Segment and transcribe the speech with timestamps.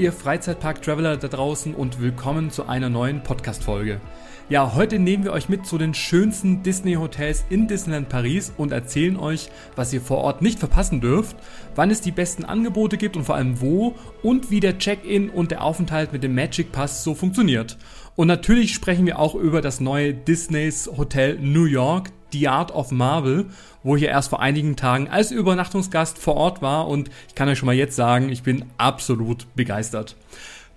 [0.00, 4.00] Ihr Freizeitpark-Traveler da draußen und willkommen zu einer neuen Podcast-Folge.
[4.48, 9.18] Ja, heute nehmen wir euch mit zu den schönsten Disney-Hotels in Disneyland Paris und erzählen
[9.18, 11.36] euch, was ihr vor Ort nicht verpassen dürft,
[11.74, 15.50] wann es die besten Angebote gibt und vor allem wo und wie der Check-in und
[15.50, 17.76] der Aufenthalt mit dem Magic Pass so funktioniert.
[18.16, 22.90] Und natürlich sprechen wir auch über das neue Disneys Hotel New York, The Art of
[22.90, 23.46] Marvel,
[23.82, 27.48] wo ich ja erst vor einigen Tagen als Übernachtungsgast vor Ort war und ich kann
[27.48, 30.16] euch schon mal jetzt sagen, ich bin absolut begeistert.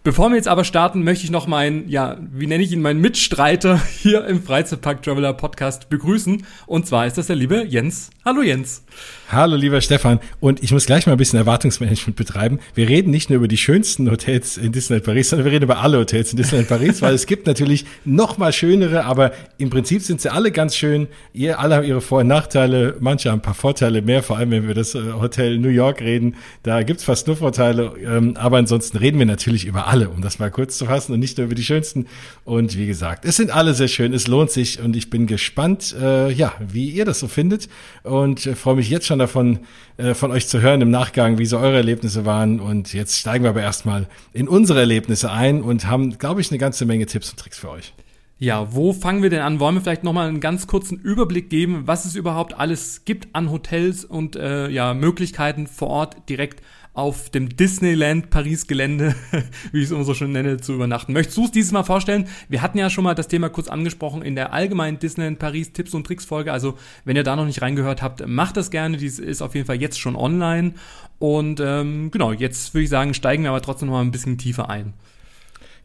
[0.04, 3.00] Bevor wir jetzt aber starten, möchte ich noch meinen, ja, wie nenne ich ihn, meinen
[3.00, 6.46] Mitstreiter hier im Freizeitpark Traveler Podcast begrüßen.
[6.66, 8.10] Und zwar ist das der liebe Jens.
[8.26, 8.84] Hallo Jens.
[9.34, 10.20] Hallo lieber Stefan.
[10.40, 12.60] Und ich muss gleich mal ein bisschen Erwartungsmanagement betreiben.
[12.76, 15.80] Wir reden nicht nur über die schönsten Hotels in Disneyland Paris, sondern wir reden über
[15.80, 20.04] alle Hotels in Disneyland Paris, weil es gibt natürlich noch mal schönere, aber im Prinzip
[20.04, 21.08] sind sie alle ganz schön.
[21.34, 22.95] Ihr alle haben ihre Vor- und Nachteile.
[23.00, 25.70] Manche haben ein paar Vorteile mehr, vor allem wenn wir über das äh, Hotel New
[25.70, 26.36] York reden.
[26.61, 27.94] Da gibt's fast nur Vorteile.
[28.06, 31.20] Ähm, aber ansonsten reden wir natürlich über alle, um das mal kurz zu fassen und
[31.20, 32.06] nicht nur über die schönsten.
[32.45, 34.14] Und wie gesagt, es sind alle sehr schön.
[34.14, 37.67] Es lohnt sich und ich bin gespannt, äh, ja, wie ihr das so findet
[38.04, 39.60] und äh, freue mich jetzt schon davon,
[39.98, 42.60] äh, von euch zu hören im Nachgang, wie so eure Erlebnisse waren.
[42.60, 46.60] Und jetzt steigen wir aber erstmal in unsere Erlebnisse ein und haben, glaube ich, eine
[46.60, 47.94] ganze Menge Tipps und Tricks für euch.
[48.40, 49.60] Ja, wo fangen wir denn an?
[49.60, 53.50] Wollen wir vielleicht nochmal einen ganz kurzen Überblick geben, was es überhaupt alles gibt an
[53.52, 56.62] Hotels und äh, ja, Möglichkeiten vor Ort direkt
[56.94, 59.16] auf dem Disneyland Paris Gelände,
[59.72, 61.13] wie ich es immer so schön nenne, zu übernachten.
[61.13, 62.27] Möchtest du es dieses Mal vorstellen?
[62.49, 65.94] Wir hatten ja schon mal das Thema kurz angesprochen in der allgemeinen Disneyland Paris Tipps
[65.95, 66.53] und Tricks Folge.
[66.53, 68.97] Also wenn ihr da noch nicht reingehört habt, macht das gerne.
[68.97, 70.73] Dies ist auf jeden Fall jetzt schon online.
[71.17, 74.38] Und ähm, genau, jetzt würde ich sagen, steigen wir aber trotzdem noch mal ein bisschen
[74.38, 74.94] tiefer ein.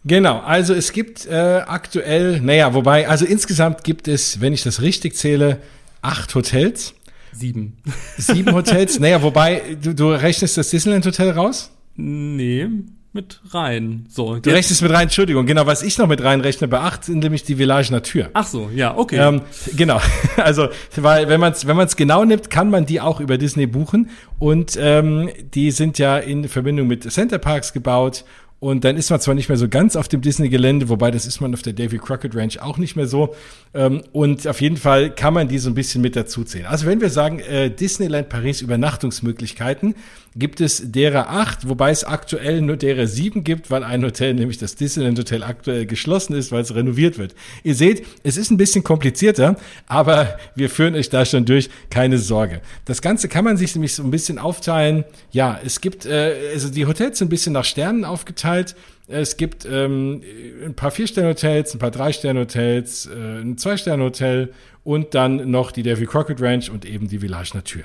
[0.04, 4.80] Genau, also es gibt äh, aktuell, naja, wobei, also insgesamt gibt es, wenn ich das
[4.80, 5.60] richtig zähle,
[6.02, 6.94] acht Hotels.
[7.33, 7.77] Sieben.
[8.16, 8.99] Sieben Hotels?
[9.00, 11.71] naja, wobei, du, du rechnest das Disneyland Hotel raus?
[11.97, 12.69] Nee,
[13.12, 14.06] mit rein.
[14.09, 17.21] So, du rechnest mit rein, Entschuldigung, genau, was ich noch mit reinrechne, bei acht sind
[17.21, 18.28] nämlich die Village Natur.
[18.34, 19.16] Ach so, ja, okay.
[19.16, 19.43] Ähm,
[19.77, 20.00] genau,
[20.37, 23.66] also, weil wenn man es wenn man's genau nimmt, kann man die auch über Disney
[23.66, 28.25] buchen und ähm, die sind ja in Verbindung mit Center Parks gebaut
[28.60, 31.41] und dann ist man zwar nicht mehr so ganz auf dem Disney-Gelände, wobei das ist
[31.41, 33.34] man auf der Davy Crockett Ranch auch nicht mehr so.
[33.72, 36.66] Ähm, und auf jeden Fall kann man die so ein bisschen mit dazu zählen.
[36.66, 39.94] Also wenn wir sagen, äh, Disneyland Paris Übernachtungsmöglichkeiten,
[40.38, 44.59] gibt es derer acht, wobei es aktuell nur derer sieben gibt, weil ein Hotel, nämlich
[44.59, 47.34] das Disneyland Hotel, aktuell geschlossen ist, weil es renoviert wird.
[47.65, 49.56] Ihr seht, es ist ein bisschen komplizierter,
[49.87, 52.60] aber wir führen euch da schon durch, keine Sorge.
[52.84, 55.04] Das Ganze kann man sich nämlich so ein bisschen aufteilen.
[55.32, 58.77] Ja, es gibt, äh, also die Hotels sind ein bisschen nach Sternen aufgeteilt.
[59.09, 60.22] Es gibt ähm,
[60.65, 64.53] ein paar Vier-Sterne-Hotels, ein paar Drei-Sterne-Hotels, äh, ein Zwei-Sterne-Hotel
[64.84, 67.84] und dann noch die Davy Crockett Ranch und eben die Village Natur.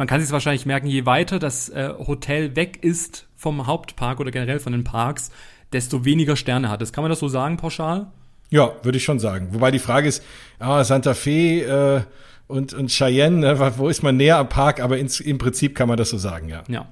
[0.00, 4.30] Man kann sich wahrscheinlich merken, je weiter das äh, Hotel weg ist vom Hauptpark oder
[4.30, 5.30] generell von den Parks,
[5.74, 6.94] desto weniger Sterne hat es.
[6.94, 8.06] Kann man das so sagen, pauschal?
[8.48, 9.48] Ja, würde ich schon sagen.
[9.50, 10.24] Wobei die Frage ist,
[10.58, 12.00] ah, Santa Fe äh,
[12.46, 14.80] und, und Cheyenne, ne, wo ist man näher am Park?
[14.80, 16.62] Aber ins, im Prinzip kann man das so sagen, ja.
[16.68, 16.88] Ja.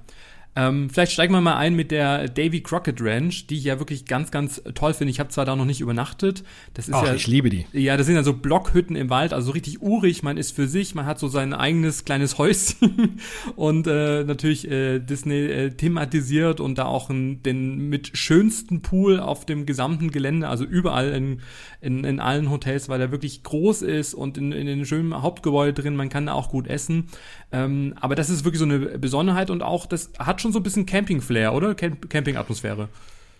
[0.58, 4.06] Ähm, vielleicht steigen wir mal ein mit der Davy Crockett Ranch, die ich ja wirklich
[4.06, 5.12] ganz, ganz toll finde.
[5.12, 6.42] Ich habe zwar da noch nicht übernachtet.
[6.74, 7.64] Das ist Ach, ja, ich liebe die.
[7.72, 10.24] Ja, das sind ja so Blockhütten im Wald, also so richtig urig.
[10.24, 13.20] Man ist für sich, man hat so sein eigenes kleines Häuschen
[13.54, 19.20] und äh, natürlich äh, Disney äh, thematisiert und da auch ein, den mit schönsten Pool
[19.20, 21.40] auf dem gesamten Gelände, also überall in,
[21.80, 25.80] in, in allen Hotels, weil der wirklich groß ist und in, in den schönen Hauptgebäude
[25.80, 25.96] drin.
[25.96, 27.08] Man kann da auch gut essen.
[27.52, 30.62] Ähm, aber das ist wirklich so eine Besonderheit und auch, das hat schon so ein
[30.62, 31.74] bisschen Camping-Flair, oder?
[31.74, 32.88] Camp Camping-Atmosphäre.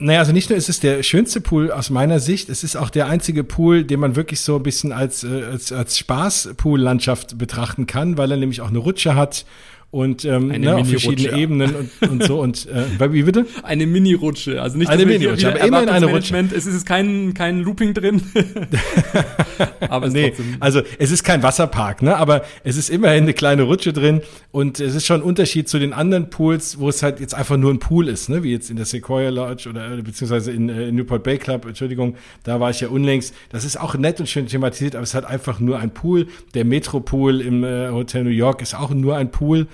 [0.00, 2.88] Naja, also nicht nur ist es der schönste Pool aus meiner Sicht, es ist auch
[2.88, 7.86] der einzige Pool, den man wirklich so ein bisschen als, äh, als, als Spaß-Pool-Landschaft betrachten
[7.86, 9.44] kann, weil er nämlich auch eine Rutsche hat
[9.90, 13.46] und ähm, ne, auf verschiedene Ebenen und, und so und äh, wie bitte?
[13.62, 16.36] Eine Mini-Rutsche, also nicht eine Mini-Rutsche, aber immerhin eine Rutsche.
[16.54, 18.20] Es ist kein kein Looping drin.
[19.88, 22.16] aber nee, also es ist kein Wasserpark, ne?
[22.16, 24.20] Aber es ist immerhin eine kleine Rutsche drin
[24.50, 27.56] und es ist schon ein Unterschied zu den anderen Pools, wo es halt jetzt einfach
[27.56, 28.42] nur ein Pool ist, ne?
[28.42, 32.16] Wie jetzt in der Sequoia Lodge oder beziehungsweise in, äh, in Newport Bay Club, Entschuldigung,
[32.44, 33.34] da war ich ja unlängst.
[33.48, 36.26] Das ist auch nett und schön thematisiert, aber es hat einfach nur ein Pool.
[36.52, 39.66] Der Metropool im äh, Hotel New York ist auch nur ein Pool.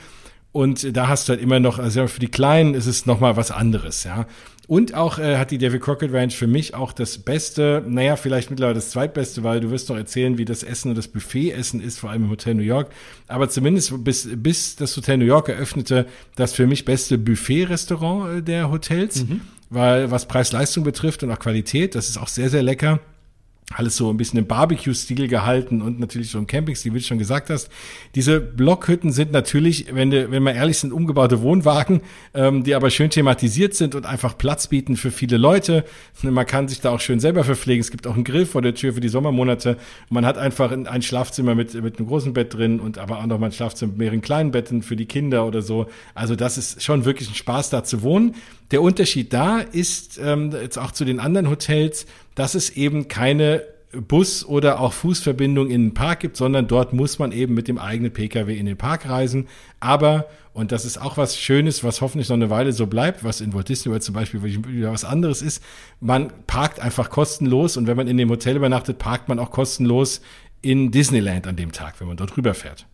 [0.55, 3.51] Und da hast du halt immer noch, also für die Kleinen ist es nochmal was
[3.51, 4.29] anderes, ja.
[4.69, 8.51] Und auch äh, hat die David Crockett Ranch für mich auch das Beste, naja, vielleicht
[8.51, 11.99] mittlerweile das zweitbeste, weil du wirst noch erzählen, wie das Essen und das Buffet-Essen ist,
[11.99, 12.93] vor allem im Hotel New York.
[13.27, 16.06] Aber zumindest bis, bis das Hotel New York eröffnete,
[16.37, 19.41] das für mich beste Buffet-Restaurant äh, der Hotels, mhm.
[19.71, 23.00] weil was Preis-Leistung betrifft und auch Qualität, das ist auch sehr, sehr lecker.
[23.72, 27.19] Alles so ein bisschen im Barbecue-Stil gehalten und natürlich so im Camping-Stil, wie du schon
[27.19, 27.70] gesagt hast.
[28.14, 32.02] Diese Blockhütten sind natürlich, wenn, de, wenn wir ehrlich sind, umgebaute Wohnwagen,
[32.34, 35.84] ähm, die aber schön thematisiert sind und einfach Platz bieten für viele Leute.
[36.22, 37.81] Man kann sich da auch schön selber verpflegen.
[37.81, 39.78] Es gibt auch einen Grill vor der Tür für die Sommermonate.
[40.11, 43.38] Man hat einfach ein Schlafzimmer mit, mit einem großen Bett drin und aber auch noch
[43.38, 45.87] mal ein Schlafzimmer mit mehreren kleinen Betten für die Kinder oder so.
[46.14, 48.34] Also das ist schon wirklich ein Spaß, da zu wohnen.
[48.70, 53.63] Der Unterschied da ist ähm, jetzt auch zu den anderen Hotels, dass es eben keine
[54.01, 57.79] Bus- oder auch Fußverbindung in den Park gibt, sondern dort muss man eben mit dem
[57.79, 59.47] eigenen Pkw in den Park reisen.
[59.81, 63.41] Aber, und das ist auch was Schönes, was hoffentlich noch eine Weile so bleibt, was
[63.41, 65.63] in Walt Disney World zum Beispiel wieder was anderes ist,
[66.01, 70.21] man parkt einfach kostenlos und wenn man in dem Hotel übernachtet, parkt man auch kostenlos
[70.63, 72.87] in Disneyland an dem Tag, wenn man dort rüberfährt.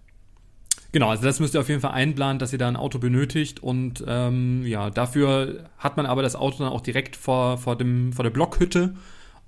[0.92, 3.62] Genau, also das müsst ihr auf jeden Fall einplanen, dass ihr da ein Auto benötigt
[3.62, 8.12] und ähm, ja, dafür hat man aber das Auto dann auch direkt vor, vor, dem,
[8.12, 8.94] vor der Blockhütte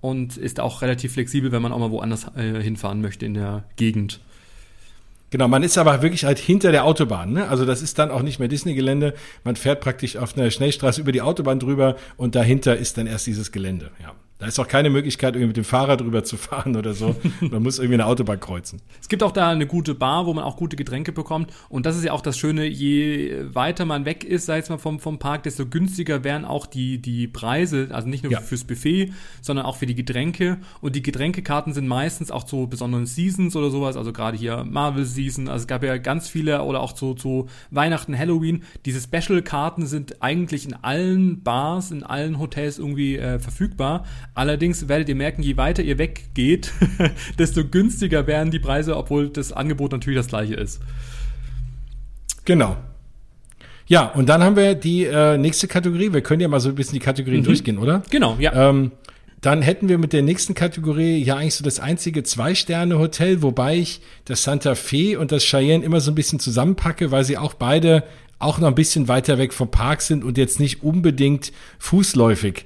[0.02, 3.64] und ist auch relativ flexibel, wenn man auch mal woanders äh, hinfahren möchte in der
[3.76, 4.20] Gegend.
[5.30, 7.32] Genau, man ist aber wirklich halt hinter der Autobahn.
[7.32, 7.48] Ne?
[7.48, 9.14] Also das ist dann auch nicht mehr Disney-Gelände.
[9.44, 13.26] Man fährt praktisch auf einer Schnellstraße über die Autobahn drüber und dahinter ist dann erst
[13.26, 13.90] dieses Gelände.
[14.02, 14.12] Ja.
[14.42, 17.14] Da ist auch keine Möglichkeit, irgendwie mit dem Fahrrad drüber zu fahren oder so.
[17.40, 18.82] Man muss irgendwie eine Autobahn kreuzen.
[19.00, 21.52] Es gibt auch da eine gute Bar, wo man auch gute Getränke bekommt.
[21.68, 24.78] Und das ist ja auch das Schöne, je weiter man weg ist, sei es mal
[24.78, 28.40] vom, vom Park, desto günstiger werden auch die, die Preise, also nicht nur ja.
[28.40, 29.12] fürs Buffet,
[29.42, 30.58] sondern auch für die Getränke.
[30.80, 35.04] Und die Getränkekarten sind meistens auch zu besonderen Seasons oder sowas, also gerade hier Marvel
[35.04, 35.46] Season.
[35.46, 38.64] Also es gab ja ganz viele oder auch zu, zu Weihnachten, Halloween.
[38.86, 45.08] Diese Special-Karten sind eigentlich in allen Bars, in allen Hotels irgendwie äh, verfügbar Allerdings werdet
[45.08, 46.72] ihr merken, je weiter ihr weggeht,
[47.38, 50.80] desto günstiger werden die Preise, obwohl das Angebot natürlich das gleiche ist.
[52.44, 52.76] Genau.
[53.86, 56.12] Ja, und dann haben wir die äh, nächste Kategorie.
[56.12, 57.46] Wir können ja mal so ein bisschen die Kategorien mhm.
[57.46, 58.02] durchgehen, oder?
[58.10, 58.70] Genau, ja.
[58.70, 58.92] Ähm,
[59.42, 64.00] dann hätten wir mit der nächsten Kategorie ja eigentlich so das einzige Zwei-Sterne-Hotel, wobei ich
[64.24, 68.04] das Santa Fe und das Cheyenne immer so ein bisschen zusammenpacke, weil sie auch beide
[68.38, 72.64] auch noch ein bisschen weiter weg vom Park sind und jetzt nicht unbedingt fußläufig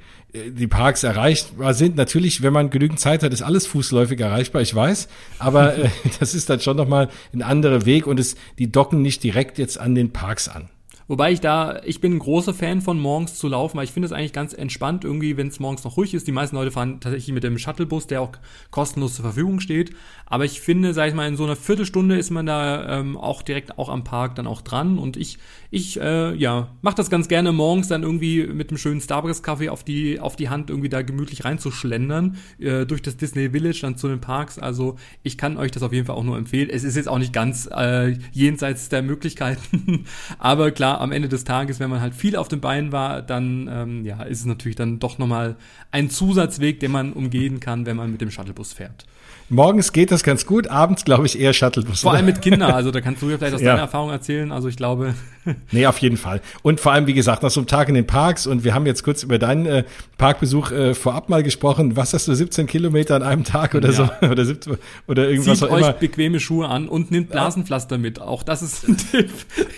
[0.51, 1.97] die Parks erreichbar sind.
[1.97, 5.09] Natürlich, wenn man genügend Zeit hat, ist alles fußläufig erreichbar, ich weiß.
[5.39, 5.89] Aber äh,
[6.19, 9.79] das ist dann schon nochmal ein anderer Weg und es, die docken nicht direkt jetzt
[9.79, 10.69] an den Parks an.
[11.09, 14.07] Wobei ich da, ich bin ein großer Fan von morgens zu laufen, weil ich finde
[14.07, 16.27] es eigentlich ganz entspannt irgendwie, wenn es morgens noch ruhig ist.
[16.27, 18.33] Die meisten Leute fahren tatsächlich mit dem Shuttlebus, der auch
[18.73, 19.93] kostenlos zur Verfügung steht.
[20.29, 23.43] Aber ich finde, sag ich mal, in so einer Viertelstunde ist man da ähm, auch
[23.43, 24.99] direkt auch am Park dann auch dran.
[24.99, 25.39] Und ich,
[25.71, 29.85] ich, äh, ja, mache das ganz gerne morgens dann irgendwie mit einem schönen Starbucks-Kaffee auf
[29.85, 34.09] die, auf die Hand irgendwie da gemütlich reinzuschlendern, äh, durch das Disney Village dann zu
[34.09, 34.59] den Parks.
[34.59, 36.71] Also ich kann euch das auf jeden Fall auch nur empfehlen.
[36.71, 40.07] Es ist jetzt auch nicht ganz äh, jenseits der Möglichkeiten,
[40.41, 43.69] aber klar, am Ende des Tages, wenn man halt viel auf den Beinen war, dann
[43.71, 45.57] ähm, ja, ist es natürlich dann doch nochmal
[45.93, 49.07] ein Zusatzweg, den man umgehen kann, wenn man mit dem Shuttlebus fährt.
[49.49, 52.01] Morgens geht das ganz gut, abends glaube ich eher Shuttlebus.
[52.01, 53.73] Vor allem mit Kindern, also da kannst du ja vielleicht aus ja.
[53.73, 54.51] deiner Erfahrung erzählen.
[54.51, 55.15] Also ich glaube.
[55.71, 56.41] nee, auf jeden Fall.
[56.63, 58.87] Und vor allem, wie gesagt, nach so einem Tag in den Parks und wir haben
[58.87, 59.85] jetzt kurz über deinen äh,
[60.19, 61.97] Parkbesuch äh, vorab mal gesprochen.
[61.97, 63.95] Was hast du, 17 Kilometer an einem Tag oder ja.
[63.95, 64.07] so?
[64.27, 64.77] Oder, 17,
[65.07, 65.93] oder irgendwas Zieht auch euch immer.
[65.93, 68.21] bequeme Schuhe an und nimmt Blasenpflaster mit.
[68.21, 69.31] Auch das ist ein Tipp.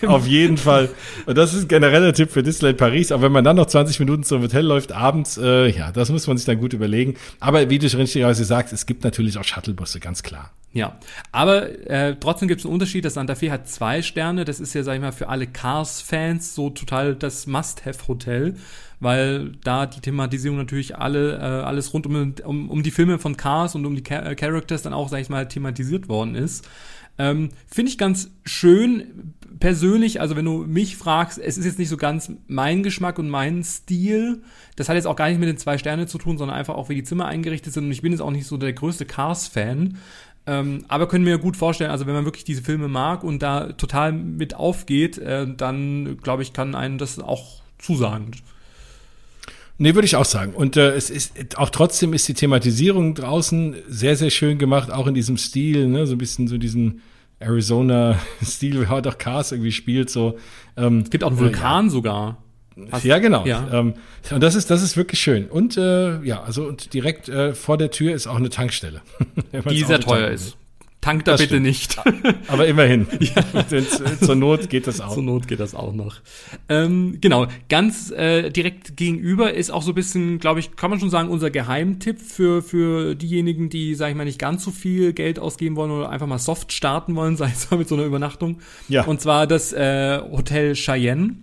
[0.06, 0.88] auf jeden Fall.
[1.26, 3.12] Und das ist ein genereller Tipp für Disneyland Paris.
[3.12, 6.26] Aber wenn man dann noch 20 Minuten zum Hotel läuft, abends, äh, ja, das muss
[6.26, 7.14] man sich dann gut überlegen.
[7.40, 10.52] Aber wie du schon richtigerweise sagst, es gibt natürlich auch Shuttlebusse, ganz klar.
[10.72, 10.98] Ja,
[11.32, 13.04] aber äh, trotzdem gibt es einen Unterschied.
[13.04, 14.44] Das Santa Fe hat zwei Sterne.
[14.44, 18.54] Das ist ja, sag ich mal, für alle Cars-Fans so total das Must-Have-Hotel,
[19.00, 23.36] weil da die Thematisierung natürlich alle äh, alles rund um, um, um die Filme von
[23.36, 26.68] Cars und um die Char Characters dann auch, sag ich mal, thematisiert worden ist.
[27.18, 31.88] Ähm, Finde ich ganz schön persönlich, also wenn du mich fragst, es ist jetzt nicht
[31.88, 34.42] so ganz mein Geschmack und mein Stil.
[34.76, 36.88] Das hat jetzt auch gar nicht mit den zwei Sternen zu tun, sondern einfach auch,
[36.88, 37.84] wie die Zimmer eingerichtet sind.
[37.84, 39.98] Und ich bin jetzt auch nicht so der größte Cars-Fan.
[40.46, 43.72] Ähm, aber können mir gut vorstellen, also wenn man wirklich diese Filme mag und da
[43.72, 48.30] total mit aufgeht, äh, dann glaube ich, kann einen das auch zusagen.
[49.80, 50.54] Nee, würde ich auch sagen.
[50.54, 55.06] Und äh, es ist auch trotzdem ist die Thematisierung draußen sehr, sehr schön gemacht, auch
[55.06, 56.06] in diesem Stil, ne?
[56.06, 57.00] so ein bisschen so diesen
[57.38, 60.10] Arizona-Stil, wie heute auch Cars irgendwie spielt.
[60.10, 60.36] So.
[60.76, 61.92] Ähm, es gibt auch einen Vulkan äh, ja.
[61.92, 62.42] sogar.
[62.90, 63.46] Hast, ja, genau.
[63.46, 63.68] Ja.
[63.72, 63.94] Ähm,
[64.30, 65.46] und das ist, das ist wirklich schön.
[65.46, 69.02] Und äh, ja, also und direkt äh, vor der Tür ist auch eine Tankstelle.
[69.70, 70.56] Die sehr teuer ist.
[71.08, 71.66] Tank da das bitte stimmt.
[71.66, 71.98] nicht.
[72.48, 73.06] Aber immerhin.
[73.18, 73.66] Ja.
[74.20, 75.12] Zur Not geht das auch.
[75.14, 76.16] Zur Not geht das auch noch.
[76.68, 81.00] Ähm, genau, ganz äh, direkt gegenüber ist auch so ein bisschen, glaube ich, kann man
[81.00, 85.12] schon sagen, unser Geheimtipp für, für diejenigen, die, sag ich mal, nicht ganz so viel
[85.12, 88.04] Geld ausgeben wollen oder einfach mal soft starten wollen, sei es mal mit so einer
[88.04, 88.58] Übernachtung.
[88.88, 89.04] Ja.
[89.04, 91.36] Und zwar das äh, Hotel Cheyenne.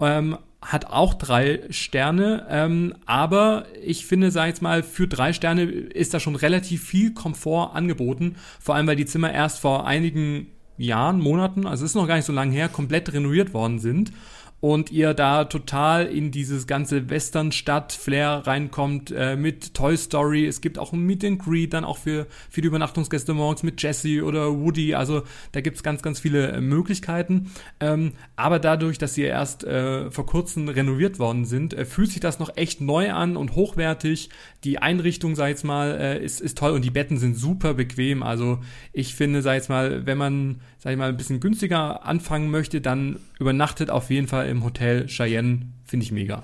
[0.00, 5.32] Ähm, hat auch drei Sterne, ähm, aber ich finde, sag ich jetzt mal, für drei
[5.32, 9.86] Sterne ist da schon relativ viel Komfort angeboten, vor allem weil die Zimmer erst vor
[9.86, 13.78] einigen Jahren, Monaten, also es ist noch gar nicht so lange her, komplett renoviert worden
[13.78, 14.12] sind
[14.60, 20.46] und ihr da total in dieses ganze Western-Stadt-Flair reinkommt äh, mit Toy Story.
[20.46, 23.80] Es gibt auch ein Meet and Greet dann auch für, für die Übernachtungsgäste morgens mit
[23.80, 24.94] Jesse oder Woody.
[24.94, 25.22] Also
[25.52, 27.52] da gibt's ganz, ganz viele äh, Möglichkeiten.
[27.78, 32.20] Ähm, aber dadurch, dass sie erst äh, vor kurzem renoviert worden sind, äh, fühlt sich
[32.20, 34.30] das noch echt neu an und hochwertig.
[34.64, 37.74] Die Einrichtung, sag ich jetzt mal, äh, ist, ist toll und die Betten sind super
[37.74, 38.24] bequem.
[38.24, 38.58] Also
[38.92, 42.50] ich finde, sag ich jetzt mal, wenn man, sag ich mal, ein bisschen günstiger anfangen
[42.50, 45.62] möchte, dann übernachtet auf jeden Fall im Hotel Cheyenne.
[45.84, 46.42] Finde ich mega.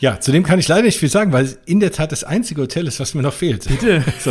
[0.00, 2.62] Ja, zudem kann ich leider nicht viel sagen, weil es in der Tat das einzige
[2.62, 3.66] Hotel ist, was mir noch fehlt.
[3.66, 4.04] Bitte.
[4.20, 4.30] so,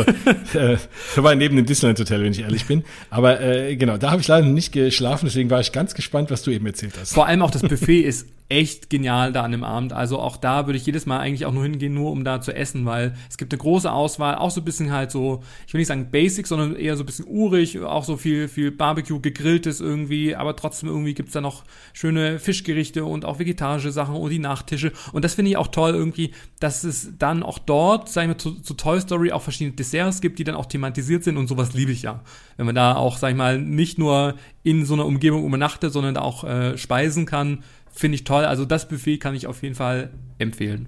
[0.58, 0.78] äh,
[1.18, 2.86] war neben dem Disneyland Hotel, wenn ich ehrlich bin.
[3.10, 6.44] Aber äh, genau, da habe ich leider nicht geschlafen, deswegen war ich ganz gespannt, was
[6.44, 7.14] du eben erzählt hast.
[7.14, 9.92] Vor allem auch das Buffet ist echt genial da an dem Abend.
[9.92, 12.56] Also auch da würde ich jedes Mal eigentlich auch nur hingehen, nur um da zu
[12.56, 15.80] essen, weil es gibt eine große Auswahl, auch so ein bisschen halt so, ich will
[15.80, 19.82] nicht sagen basic, sondern eher so ein bisschen urig, auch so viel, viel Barbecue, gegrilltes
[19.82, 24.40] irgendwie, aber trotzdem irgendwie gibt's da noch schöne Fischgerichte und auch vegetarische Sachen und die
[24.40, 24.94] Nachtische.
[25.12, 28.38] Und das finde ich auch toll irgendwie, dass es dann auch dort, sag ich mal,
[28.38, 31.74] zu, zu Toy Story auch verschiedene Desserts gibt, die dann auch thematisiert sind und sowas
[31.74, 32.22] liebe ich ja.
[32.56, 36.16] Wenn man da auch, sag ich mal, nicht nur in so einer Umgebung übernachtet, sondern
[36.16, 37.64] da auch äh, speisen kann,
[37.98, 38.46] finde ich toll.
[38.46, 40.88] Also das Buffet kann ich auf jeden Fall empfehlen.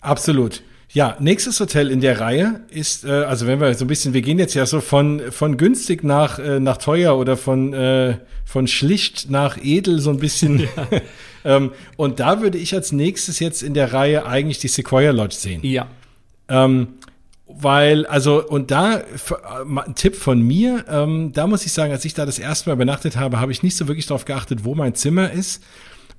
[0.00, 0.62] Absolut.
[0.92, 4.22] Ja, nächstes Hotel in der Reihe ist, äh, also wenn wir so ein bisschen, wir
[4.22, 8.66] gehen jetzt ja so von, von günstig nach, äh, nach teuer oder von, äh, von
[8.66, 10.68] schlicht nach edel so ein bisschen.
[10.76, 11.00] Ja.
[11.56, 15.36] ähm, und da würde ich als nächstes jetzt in der Reihe eigentlich die Sequoia Lodge
[15.36, 15.60] sehen.
[15.62, 15.86] Ja.
[16.48, 16.94] Ähm,
[17.46, 19.02] weil, also, und da,
[19.64, 22.74] ein Tipp von mir, ähm, da muss ich sagen, als ich da das erste Mal
[22.74, 25.62] übernachtet habe, habe ich nicht so wirklich darauf geachtet, wo mein Zimmer ist.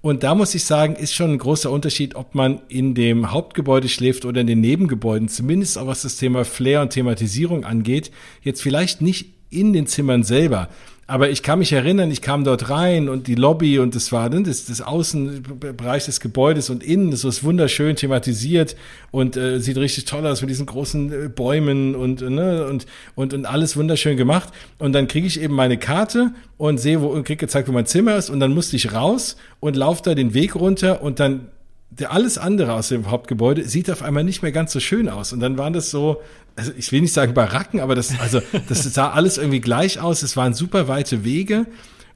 [0.02, 3.90] Und da muss ich sagen, ist schon ein großer Unterschied, ob man in dem Hauptgebäude
[3.90, 8.12] schläft oder in den Nebengebäuden, zumindest auch was das Thema Flair und Thematisierung angeht.
[8.42, 10.70] Jetzt vielleicht nicht in den Zimmern selber,
[11.10, 14.28] aber ich kann mich erinnern, ich kam dort rein und die Lobby und das war
[14.28, 18.76] ne, das, das Außenbereich des Gebäudes und innen, das ist wunderschön thematisiert
[19.12, 22.86] und äh, sieht richtig toll aus mit diesen großen äh, Bäumen und, ne, und,
[23.16, 24.54] und, und alles wunderschön gemacht.
[24.80, 27.86] Und dann kriege ich eben meine Karte und sehe, wo, und krieg gezeigt, wo mein
[27.86, 31.48] Zimmer ist und dann musste ich raus und laufe da den Weg runter und dann
[31.90, 35.34] der alles andere aus dem Hauptgebäude sieht auf einmal nicht mehr ganz so schön aus.
[35.34, 36.22] Und dann waren das so,
[36.56, 40.22] also ich will nicht sagen Baracken, aber das, also das sah alles irgendwie gleich aus.
[40.22, 41.66] Es waren super weite Wege.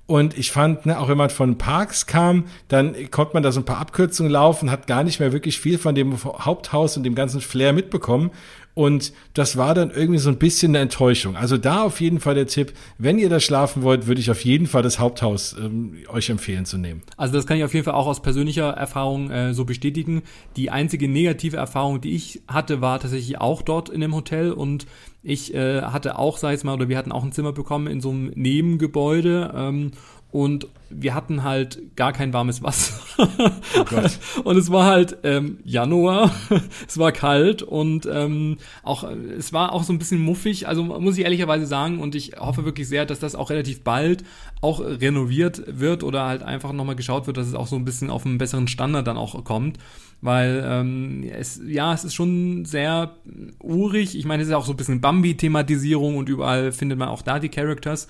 [0.08, 3.62] Und ich fand, ne, auch wenn man von Parks kam, dann konnte man da so
[3.62, 7.16] ein paar Abkürzungen laufen, hat gar nicht mehr wirklich viel von dem Haupthaus und dem
[7.16, 8.32] ganzen Flair mitbekommen.
[8.74, 11.36] Und das war dann irgendwie so ein bisschen eine Enttäuschung.
[11.36, 14.44] Also da auf jeden Fall der Tipp, wenn ihr da schlafen wollt, würde ich auf
[14.46, 17.02] jeden Fall das Haupthaus ähm, euch empfehlen zu nehmen.
[17.18, 20.24] Also das kann ich auf jeden Fall auch aus persönlicher Erfahrung äh, so bestätigen.
[20.56, 24.86] Die einzige negative Erfahrung, die ich hatte, war tatsächlich auch dort in dem Hotel und
[25.24, 28.02] ich äh, hatte auch, sag ich mal, oder wir hatten auch ein Zimmer bekommen in
[28.02, 29.92] so einem Nebengebäude ähm,
[30.32, 33.00] und wir hatten halt gar kein warmes Wasser.
[33.18, 36.32] Oh und es war halt ähm, Januar,
[36.88, 41.18] es war kalt und ähm, auch es war auch so ein bisschen muffig, also muss
[41.18, 44.24] ich ehrlicherweise sagen und ich hoffe wirklich sehr, dass das auch relativ bald
[44.62, 48.10] auch renoviert wird oder halt einfach nochmal geschaut wird, dass es auch so ein bisschen
[48.10, 49.78] auf einen besseren Standard dann auch kommt
[50.22, 53.16] weil ähm, es ja es ist schon sehr
[53.60, 54.16] urig.
[54.16, 57.40] Ich meine, es ist auch so ein bisschen Bambi-Thematisierung und überall findet man auch da
[57.40, 58.08] die Characters.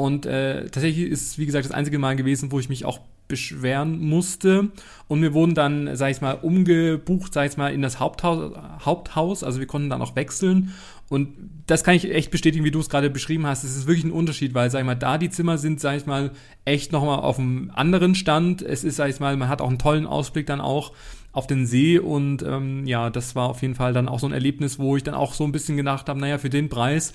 [0.00, 4.00] Und äh, tatsächlich ist, wie gesagt, das einzige Mal gewesen, wo ich mich auch beschweren
[4.00, 4.70] musste.
[5.08, 8.52] Und wir wurden dann, sag ich mal, umgebucht, sag ich mal, in das Haupthaus,
[8.82, 9.44] Haupthaus.
[9.44, 10.72] Also wir konnten dann auch wechseln.
[11.10, 11.28] Und
[11.66, 13.62] das kann ich echt bestätigen, wie du es gerade beschrieben hast.
[13.62, 16.06] Es ist wirklich ein Unterschied, weil, sag ich mal, da die Zimmer sind, sag ich
[16.06, 16.30] mal,
[16.64, 18.62] echt nochmal auf einem anderen Stand.
[18.62, 20.92] Es ist, sag ich mal, man hat auch einen tollen Ausblick dann auch
[21.32, 24.32] auf den See und ähm, ja, das war auf jeden Fall dann auch so ein
[24.32, 27.12] Erlebnis, wo ich dann auch so ein bisschen gedacht habe, naja, für den Preis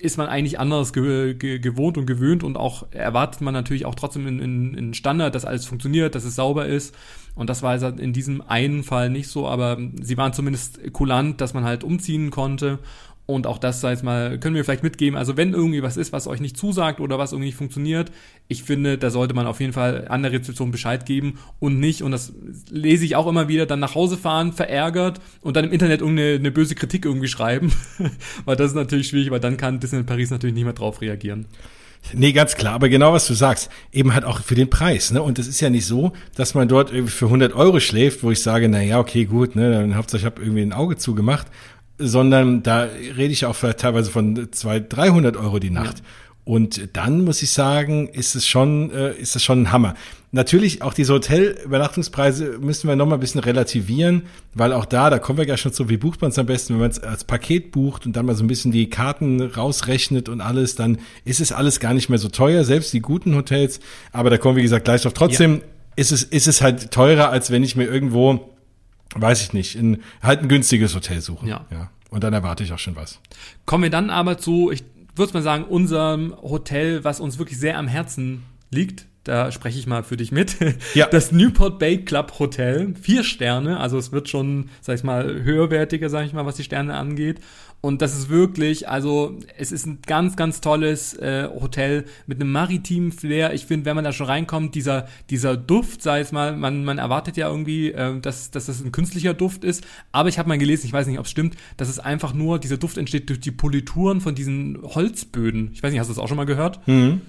[0.00, 3.94] ist man eigentlich anders ge ge gewohnt und gewöhnt und auch erwartet man natürlich auch
[3.94, 6.94] trotzdem in, in, in Standard, dass alles funktioniert, dass es sauber ist.
[7.34, 11.40] Und das war also in diesem einen Fall nicht so, aber sie waren zumindest kulant,
[11.40, 12.80] dass man halt umziehen konnte.
[13.30, 15.18] Und auch das, sag ich mal, können wir vielleicht mitgeben.
[15.18, 18.10] Also wenn irgendwie was ist, was euch nicht zusagt oder was irgendwie nicht funktioniert,
[18.48, 22.00] ich finde, da sollte man auf jeden Fall an der Rezeption Bescheid geben und nicht,
[22.00, 22.32] und das
[22.70, 26.36] lese ich auch immer wieder, dann nach Hause fahren, verärgert und dann im Internet irgendeine
[26.36, 27.70] eine böse Kritik irgendwie schreiben.
[28.46, 31.44] weil das ist natürlich schwierig, weil dann kann Disneyland Paris natürlich nicht mehr drauf reagieren.
[32.14, 32.72] Nee, ganz klar.
[32.72, 35.10] Aber genau was du sagst, eben halt auch für den Preis.
[35.10, 35.20] Ne?
[35.20, 38.30] Und es ist ja nicht so, dass man dort irgendwie für 100 Euro schläft, wo
[38.30, 41.48] ich sage, na ja, okay, gut, ne, dann hauptsächlich habe irgendwie ein Auge zugemacht
[41.98, 42.82] sondern da
[43.16, 45.98] rede ich auch teilweise von 200, 300 Euro die Nacht.
[45.98, 46.04] Ja.
[46.48, 49.94] Und dann muss ich sagen, ist es schon, äh, ist es schon ein Hammer.
[50.32, 54.22] Natürlich auch diese Hotelübernachtungspreise müssen wir noch mal ein bisschen relativieren,
[54.54, 56.72] weil auch da, da kommen wir ja schon zu, wie bucht man es am besten,
[56.72, 60.30] wenn man es als Paket bucht und dann mal so ein bisschen die Karten rausrechnet
[60.30, 63.80] und alles, dann ist es alles gar nicht mehr so teuer, selbst die guten Hotels.
[64.12, 65.12] Aber da kommen wir, wie gesagt, gleich drauf.
[65.12, 65.60] Trotzdem ja.
[65.96, 68.54] ist es, ist es halt teurer, als wenn ich mir irgendwo,
[69.14, 71.46] weiß ich nicht, in halt ein günstiges Hotel suche.
[71.46, 71.66] Ja.
[71.70, 71.90] ja.
[72.10, 73.20] Und dann erwarte ich auch schon was.
[73.66, 74.84] Kommen wir dann aber zu, ich
[75.14, 79.86] würde mal sagen, unserem Hotel, was uns wirklich sehr am Herzen liegt da spreche ich
[79.86, 80.56] mal für dich mit.
[80.94, 81.06] Ja.
[81.06, 86.08] Das Newport Bay Club Hotel, vier Sterne, also es wird schon, sag ich mal, höherwertiger,
[86.08, 87.40] sag ich mal, was die Sterne angeht.
[87.80, 92.50] Und das ist wirklich, also es ist ein ganz, ganz tolles äh, Hotel mit einem
[92.50, 93.54] maritimen Flair.
[93.54, 96.98] Ich finde, wenn man da schon reinkommt, dieser, dieser Duft, sei es mal, man, man
[96.98, 99.84] erwartet ja irgendwie, äh, dass, dass das ein künstlicher Duft ist.
[100.10, 102.58] Aber ich habe mal gelesen, ich weiß nicht, ob es stimmt, dass es einfach nur,
[102.58, 105.70] dieser Duft entsteht durch die Polituren von diesen Holzböden.
[105.72, 106.86] Ich weiß nicht, hast du das auch schon mal gehört?
[106.88, 107.20] Mhm.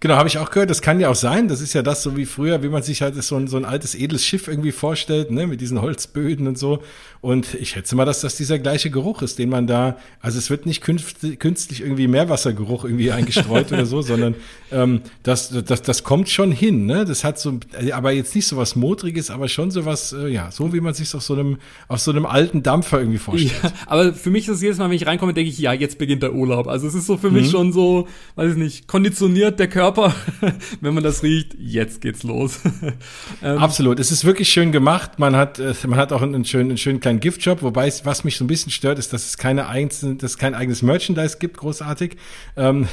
[0.00, 0.70] Genau, habe ich auch gehört.
[0.70, 1.48] Das kann ja auch sein.
[1.48, 3.64] Das ist ja das so wie früher, wie man sich halt so ein, so ein
[3.64, 6.82] altes edles Schiff irgendwie vorstellt, ne, mit diesen Holzböden und so.
[7.20, 10.50] Und ich schätze mal, dass das dieser gleiche Geruch ist, den man da, also es
[10.50, 14.34] wird nicht künstlich irgendwie Meerwassergeruch irgendwie eingestreut oder so, sondern
[14.70, 16.84] ähm, das, das, das kommt schon hin.
[16.84, 17.06] Ne?
[17.06, 17.58] Das hat so,
[17.92, 20.92] aber jetzt nicht so was Modriges, aber schon so was, äh, ja, so wie man
[20.92, 21.56] sich auf so einem,
[21.88, 23.54] auf so einem alten Dampfer irgendwie vorstellt.
[23.62, 25.96] Ja, aber für mich ist es jedes Mal, wenn ich reinkomme, denke ich, ja, jetzt
[25.96, 26.68] beginnt der Urlaub.
[26.68, 27.50] Also es ist so für mich mhm.
[27.50, 30.14] schon so, weiß ich nicht, konditioniert der Körper,
[30.80, 32.60] wenn man das riecht, jetzt geht's los.
[33.42, 33.98] ähm, Absolut.
[33.98, 35.18] Es ist wirklich schön gemacht.
[35.18, 38.22] Man hat, äh, man hat auch einen schönen, einen schönen kleinen Giftshop, wobei es, was
[38.22, 41.38] mich so ein bisschen stört, ist, dass es keine einzelnen, dass es kein eigenes Merchandise
[41.40, 42.16] gibt, großartig.
[42.56, 42.86] Ähm,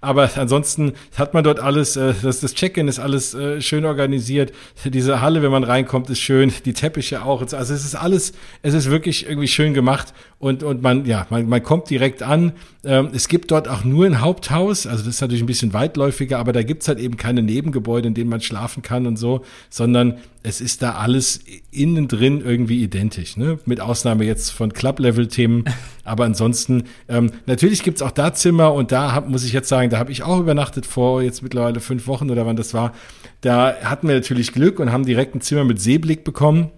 [0.00, 4.52] aber ansonsten hat man dort alles, äh, das, das Check-in ist alles äh, schön organisiert.
[4.84, 6.52] Diese Halle, wenn man reinkommt, ist schön.
[6.64, 7.40] Die Teppiche auch.
[7.40, 11.48] Also es ist alles, es ist wirklich irgendwie schön gemacht und, und man, ja, man,
[11.48, 12.52] man kommt direkt an.
[12.84, 14.86] Ähm, es gibt dort auch nur ein Haupthaus.
[14.86, 18.14] Also das ist natürlich ein bisschen weitläufiger, aber da gibt's halt eben keine Nebengebäude, in
[18.14, 21.40] denen man schlafen kann und so, sondern es ist da alles
[21.72, 23.58] innen drin irgendwie identisch, ne?
[23.64, 25.64] Mit Ausnahme jetzt von Club-Level-Themen.
[26.04, 29.90] Aber ansonsten, ähm, natürlich gibt's auch da Zimmer und da hab, muss ich jetzt sagen,
[29.90, 32.92] da habe ich auch übernachtet vor jetzt mittlerweile fünf Wochen oder wann das war.
[33.40, 36.70] Da hatten wir natürlich Glück und haben direkt ein Zimmer mit Seeblick bekommen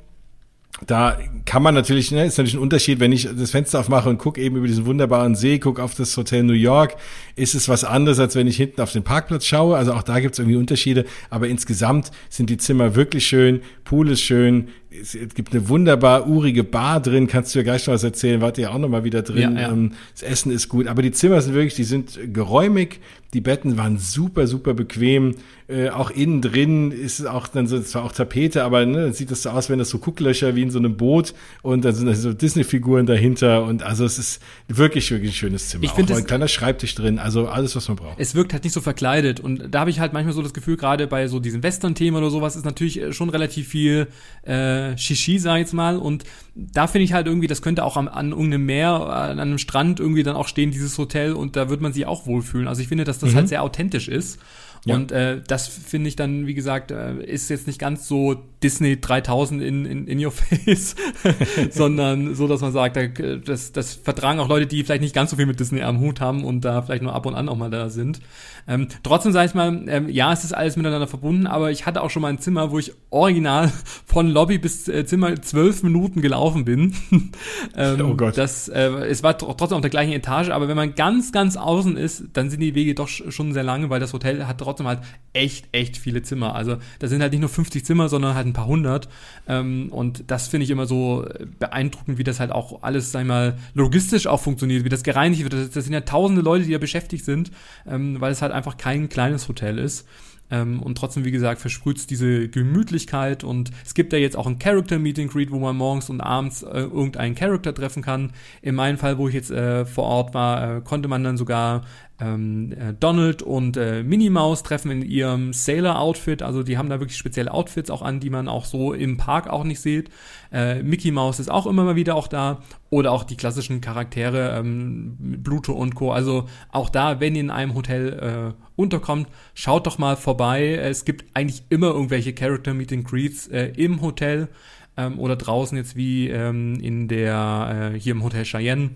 [0.87, 4.19] da kann man natürlich, ne, ist natürlich ein Unterschied, wenn ich das Fenster aufmache und
[4.19, 6.97] gucke eben über diesen wunderbaren See, gucke auf das Hotel New York,
[7.37, 9.77] ist es was anderes, als wenn ich hinten auf den Parkplatz schaue.
[9.77, 14.11] Also auch da gibt es irgendwie Unterschiede, aber insgesamt sind die Zimmer wirklich schön, Pool
[14.11, 18.03] ist schön, es gibt eine wunderbar urige Bar drin, kannst du ja gleich noch was
[18.03, 19.57] erzählen, wart ihr auch noch mal wieder drin.
[19.57, 19.73] Ja, ja.
[19.73, 23.01] Ähm, das Essen ist gut, aber die Zimmer sind wirklich, die sind geräumig,
[23.33, 25.37] die Betten waren super, super bequem.
[25.69, 29.13] Äh, auch innen drin ist es auch dann so, zwar auch Tapete, aber ne, dann
[29.13, 31.95] sieht das so aus, wenn das so Gucklöcher wie in so einem Boot und dann
[31.95, 35.85] sind da so Disney-Figuren dahinter und also es ist wirklich, wirklich ein schönes Zimmer.
[35.85, 38.19] Ich finde ein kleiner Schreibtisch drin, also alles, was man braucht.
[38.19, 40.77] Es wirkt halt nicht so verkleidet und da habe ich halt manchmal so das Gefühl,
[40.77, 44.09] gerade bei so diesen Western-Themen oder sowas ist natürlich äh, schon relativ viel
[44.43, 47.97] äh, Shishi, sag ich jetzt mal und da finde ich halt irgendwie, das könnte auch
[47.97, 51.69] am, an irgendeinem Meer, an einem Strand irgendwie dann auch stehen, dieses Hotel und da
[51.71, 52.69] wird man sich auch wohlfühlen.
[52.69, 53.39] Also ich finde, dass das halt mhm.
[53.39, 54.39] halt sehr authentisch ist.
[54.87, 54.95] Ja.
[54.95, 58.99] Und äh, das finde ich dann, wie gesagt, äh, ist jetzt nicht ganz so Disney
[58.99, 60.97] 3000 in, in, in your face,
[61.71, 62.99] sondern so, dass man sagt,
[63.47, 66.21] das, das vertragen auch Leute, die vielleicht nicht ganz so viel mit Disney am Hut
[66.21, 68.21] haben und da vielleicht nur ab und an auch mal da sind.
[68.71, 72.03] Ähm, trotzdem sage ich mal, ähm, ja, es ist alles miteinander verbunden, aber ich hatte
[72.03, 73.73] auch schon mal ein Zimmer, wo ich original
[74.07, 76.95] von Lobby bis äh, Zimmer zwölf Minuten gelaufen bin.
[77.77, 78.39] ähm, oh Gott.
[78.39, 81.97] Das, äh, es war trotzdem auf der gleichen Etage, aber wenn man ganz, ganz außen
[81.97, 85.01] ist, dann sind die Wege doch schon sehr lange, weil das Hotel hat trotzdem halt
[85.33, 86.55] echt, echt viele Zimmer.
[86.55, 89.09] Also da sind halt nicht nur 50 Zimmer, sondern halt ein paar hundert.
[89.49, 91.27] Ähm, und das finde ich immer so
[91.59, 95.43] beeindruckend, wie das halt auch alles, sag ich mal, logistisch auch funktioniert, wie das gereinigt
[95.43, 95.55] wird.
[95.55, 97.51] Das, das sind ja tausende Leute, die da beschäftigt sind,
[97.89, 100.07] ähm, weil es halt einfach kein kleines Hotel ist.
[100.51, 104.47] Ähm, und trotzdem, wie gesagt, versprüht es diese Gemütlichkeit und es gibt ja jetzt auch
[104.47, 108.33] ein Character Meeting Greet, wo man morgens und abends äh, irgendeinen Charakter treffen kann.
[108.61, 111.83] In meinem Fall, wo ich jetzt äh, vor Ort war, äh, konnte man dann sogar
[112.21, 116.43] ähm, äh, Donald und äh, Minnie Maus treffen in ihrem Sailor-Outfit.
[116.43, 119.49] Also die haben da wirklich spezielle Outfits auch an, die man auch so im Park
[119.49, 120.11] auch nicht sieht.
[120.53, 122.63] Äh, Mickey Maus ist auch immer mal wieder auch da.
[122.91, 126.13] Oder auch die klassischen Charaktere, ähm, Bluto und Co.
[126.13, 130.75] Also auch da, wenn ihr in einem Hotel äh, unterkommt, schaut doch mal vorbei.
[130.75, 134.49] Es gibt eigentlich immer irgendwelche Character Meeting Greets äh, im Hotel
[134.97, 138.91] ähm, oder draußen jetzt wie ähm, in der äh, hier im Hotel Cheyenne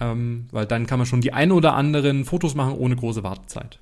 [0.00, 3.78] ähm, weil dann kann man schon die ein oder anderen Fotos machen ohne große Wartezeit.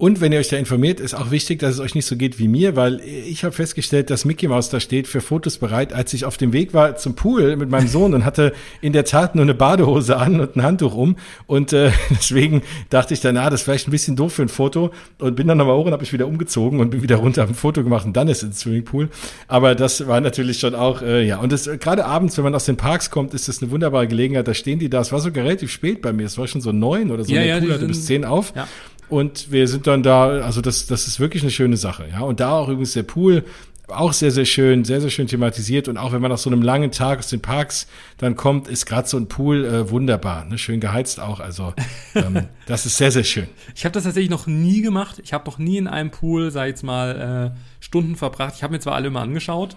[0.00, 2.38] Und wenn ihr euch da informiert, ist auch wichtig, dass es euch nicht so geht
[2.38, 6.14] wie mir, weil ich habe festgestellt, dass Mickey Mouse da steht für Fotos bereit, als
[6.14, 9.34] ich auf dem Weg war zum Pool mit meinem Sohn und hatte in der Tat
[9.34, 11.16] nur eine Badehose an und ein Handtuch um.
[11.46, 14.48] Und äh, deswegen dachte ich dann, ah, das ist vielleicht ein bisschen doof für ein
[14.48, 17.42] Foto und bin dann nochmal hoch und habe mich wieder umgezogen und bin wieder runter,
[17.42, 19.10] habe ein Foto gemacht und dann ist ins Swimmingpool.
[19.48, 22.64] Aber das war natürlich schon auch, äh, ja, und das gerade abends, wenn man aus
[22.64, 24.48] den Parks kommt, ist das eine wunderbare Gelegenheit.
[24.48, 25.02] Da stehen die da.
[25.02, 26.24] Es war sogar relativ spät bei mir.
[26.24, 27.34] Es war schon so neun oder so.
[27.34, 28.54] Ja, ja, Pool hatte bis zehn auf.
[28.56, 28.66] Ja.
[29.10, 32.20] Und wir sind dann da, also das, das ist wirklich eine schöne Sache, ja.
[32.20, 33.44] Und da auch übrigens der Pool,
[33.92, 35.88] auch sehr, sehr schön, sehr, sehr schön thematisiert.
[35.88, 37.86] Und auch wenn man nach so einem langen Tag aus den Parks
[38.18, 40.44] dann kommt, ist gerade so ein Pool äh, wunderbar.
[40.44, 40.58] Ne?
[40.58, 41.40] Schön geheizt auch.
[41.40, 41.74] Also
[42.14, 43.48] ähm, das ist sehr, sehr schön.
[43.74, 45.20] Ich habe das tatsächlich noch nie gemacht.
[45.22, 48.54] Ich habe noch nie in einem Pool, sag ich jetzt mal, äh, Stunden verbracht.
[48.56, 49.76] Ich habe mir zwar alle immer angeschaut,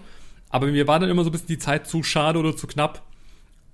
[0.50, 3.02] aber mir war dann immer so ein bisschen die Zeit zu schade oder zu knapp.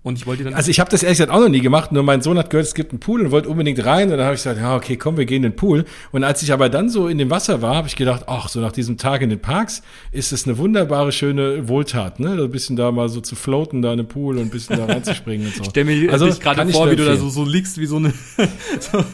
[0.03, 0.55] Und ich wollte dann.
[0.55, 2.67] Also ich habe das ehrlich gesagt auch noch nie gemacht, nur mein Sohn hat gehört,
[2.67, 4.11] es gibt einen Pool und wollte unbedingt rein.
[4.11, 5.85] Und dann habe ich gesagt, ja, okay, komm, wir gehen in den Pool.
[6.11, 8.61] Und als ich aber dann so in dem Wasser war, habe ich gedacht, ach, so
[8.61, 12.31] nach diesem Tag in den Parks ist es eine wunderbare, schöne Wohltat, ne?
[12.31, 14.87] Ein bisschen da mal so zu floaten da in den Pool und ein bisschen da
[14.87, 15.61] reinzuspringen und so.
[15.71, 18.15] Ich stelle mir also, gerade vor, wie du da so, so liegst, wie so eine
[18.81, 19.05] so,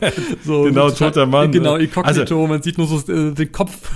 [0.44, 1.50] so genau, toter Mann.
[1.50, 3.90] Genau, inkognito, also, man sieht nur so äh, den Kopf.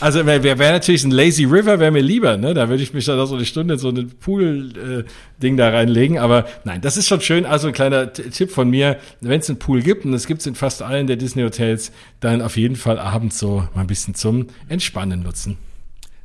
[0.00, 2.54] also wäre wär, natürlich ein Lazy River, wäre mir lieber, ne?
[2.54, 6.18] Da würde ich mich da so eine Stunde so ein Pool-Ding äh, da reinlegen.
[6.18, 7.46] Aber nein, das ist schon schön.
[7.46, 10.46] Also ein kleiner Tipp von mir, wenn es einen Pool gibt, und es gibt es
[10.46, 14.46] in fast allen der Disney-Hotels, dann auf jeden Fall abends so mal ein bisschen zum
[14.68, 15.58] Entspannen nutzen.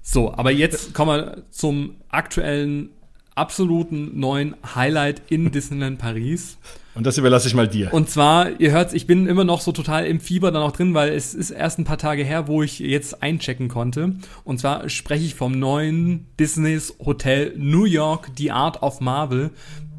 [0.02, 2.90] So, aber jetzt kommen wir zum aktuellen
[3.36, 6.58] absoluten neuen Highlight in Disneyland Paris.
[6.94, 7.94] Und das überlasse ich mal dir.
[7.94, 10.94] Und zwar, ihr hört, ich bin immer noch so total im Fieber da noch drin,
[10.94, 14.16] weil es ist erst ein paar Tage her, wo ich jetzt einchecken konnte.
[14.44, 19.52] Und zwar spreche ich vom neuen Disneys Hotel New York, The Art of Marvel.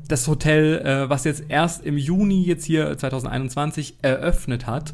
[0.06, 4.92] Das Hotel, äh, was jetzt erst im Juni jetzt hier 2021 eröffnet hat.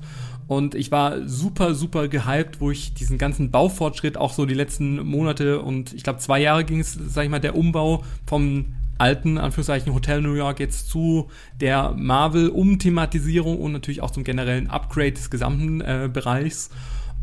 [0.48, 5.06] Und ich war super, super gehypt, wo ich diesen ganzen Baufortschritt auch so die letzten
[5.06, 8.64] Monate und ich glaube zwei Jahre ging es, sag ich mal, der Umbau vom
[8.96, 11.28] alten, Anführungszeichen, Hotel New York jetzt zu
[11.60, 16.70] der Marvel-Umthematisierung und natürlich auch zum generellen Upgrade des gesamten äh, Bereichs.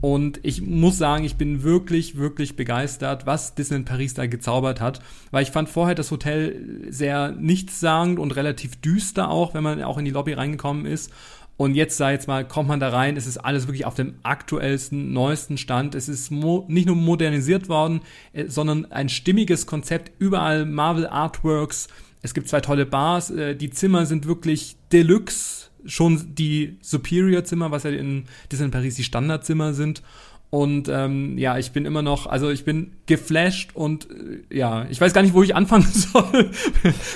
[0.01, 4.79] Und ich muss sagen, ich bin wirklich, wirklich begeistert, was Disney in Paris da gezaubert
[4.79, 5.01] hat.
[5.31, 9.97] Weil ich fand vorher das Hotel sehr nichtssagend und relativ düster auch, wenn man auch
[9.97, 11.11] in die Lobby reingekommen ist.
[11.57, 14.15] Und jetzt, sag jetzt mal, kommt man da rein, es ist alles wirklich auf dem
[14.23, 15.95] aktuellsten, neuesten Stand.
[15.95, 18.01] Es ist nicht nur modernisiert worden,
[18.33, 21.87] äh, sondern ein stimmiges Konzept, überall Marvel Artworks.
[22.21, 27.83] Es gibt zwei tolle Bars, äh, die Zimmer sind wirklich Deluxe, schon die Superior-Zimmer, was
[27.83, 30.01] ja in Disneyland Paris die Standardzimmer sind.
[30.49, 35.01] Und ähm, ja, ich bin immer noch, also ich bin geflasht und äh, ja, ich
[35.01, 36.51] weiß gar nicht, wo ich anfangen soll.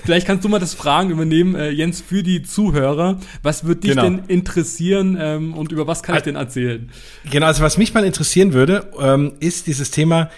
[0.03, 3.19] Vielleicht kannst du mal das Fragen übernehmen, äh, Jens, für die Zuhörer.
[3.41, 4.03] Was würde dich genau.
[4.03, 6.89] denn interessieren ähm, und über was kann ich denn erzählen?
[7.31, 10.29] Genau, also was mich mal interessieren würde, ähm, ist dieses Thema,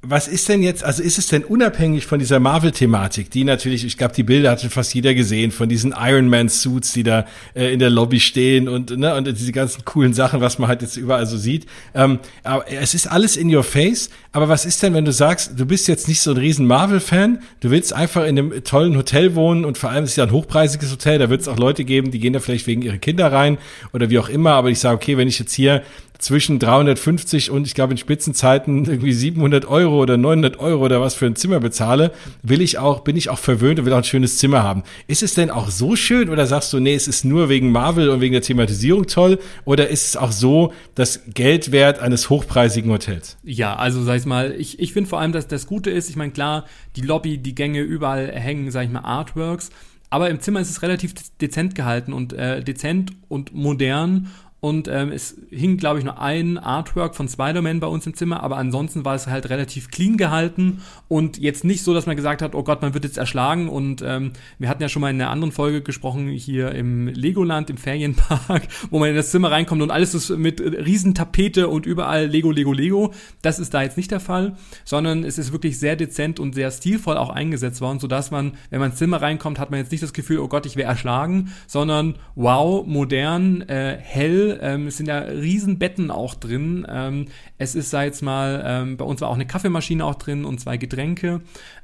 [0.00, 3.98] was ist denn jetzt, also ist es denn unabhängig von dieser Marvel-Thematik, die natürlich, ich
[3.98, 7.72] glaube, die Bilder hat schon fast jeder gesehen, von diesen Iron Man-Suits, die da äh,
[7.72, 10.96] in der Lobby stehen und, ne, und diese ganzen coolen Sachen, was man halt jetzt
[10.96, 11.66] überall so sieht.
[11.94, 15.58] Ähm, aber es ist alles in your face, aber was ist denn, wenn du sagst,
[15.58, 19.34] du bist jetzt nicht so ein riesen Marvel-Fan, du willst einfach in einem tollen Hotel
[19.34, 21.84] wohnen und vor allem ist es ja ein hochpreisiges Hotel, da wird es auch Leute
[21.84, 23.58] geben, die gehen da vielleicht wegen ihrer Kinder rein
[23.92, 25.82] oder wie auch immer, aber ich sage, okay, wenn ich jetzt hier
[26.18, 31.14] zwischen 350 und ich glaube in Spitzenzeiten irgendwie 700 Euro oder 900 Euro oder was
[31.14, 34.04] für ein Zimmer bezahle, will ich auch, bin ich auch verwöhnt und will auch ein
[34.04, 34.82] schönes Zimmer haben.
[35.06, 38.10] Ist es denn auch so schön oder sagst du, nee, es ist nur wegen Marvel
[38.10, 43.36] und wegen der Thematisierung toll oder ist es auch so das Geldwert eines hochpreisigen Hotels?
[43.44, 46.16] Ja, also sag ich mal, ich, ich finde vor allem, dass das Gute ist, ich
[46.16, 46.64] meine klar,
[46.96, 49.70] die Lobby, die Gänge, überall hängen, sag ich mal, Artworks,
[50.10, 55.12] aber im Zimmer ist es relativ dezent gehalten und äh, dezent und modern und ähm,
[55.12, 59.04] es hing, glaube ich, nur ein Artwork von Spider-Man bei uns im Zimmer, aber ansonsten
[59.04, 62.64] war es halt relativ clean gehalten und jetzt nicht so, dass man gesagt hat, oh
[62.64, 63.68] Gott, man wird jetzt erschlagen.
[63.68, 67.70] Und ähm, wir hatten ja schon mal in einer anderen Folge gesprochen, hier im Legoland,
[67.70, 72.26] im Ferienpark, wo man in das Zimmer reinkommt und alles ist mit Riesentapete und überall
[72.26, 73.14] Lego, Lego, Lego.
[73.42, 76.72] Das ist da jetzt nicht der Fall, sondern es ist wirklich sehr dezent und sehr
[76.72, 80.02] stilvoll auch eingesetzt worden, sodass man, wenn man ins Zimmer reinkommt, hat man jetzt nicht
[80.02, 85.06] das Gefühl, oh Gott, ich wäre erschlagen, sondern wow, modern, äh, hell, ähm, es sind
[85.06, 86.86] ja riesen Betten auch drin.
[86.88, 87.26] Ähm,
[87.58, 90.60] es ist, sag jetzt mal, ähm, bei uns war auch eine Kaffeemaschine auch drin und
[90.60, 91.40] zwei Getränke.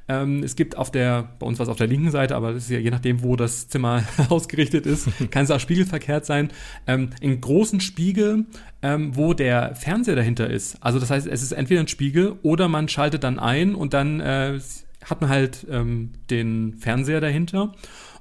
[0.07, 2.63] Ähm, es gibt auf der, bei uns war es auf der linken Seite, aber das
[2.65, 6.49] ist ja je nachdem, wo das Zimmer ausgerichtet ist, kann es auch spiegelverkehrt sein,
[6.85, 8.45] ähm, einen großen Spiegel,
[8.81, 10.77] ähm, wo der Fernseher dahinter ist.
[10.81, 14.19] Also das heißt, es ist entweder ein Spiegel oder man schaltet dann ein und dann
[14.19, 14.59] äh,
[15.03, 17.73] hat man halt ähm, den Fernseher dahinter.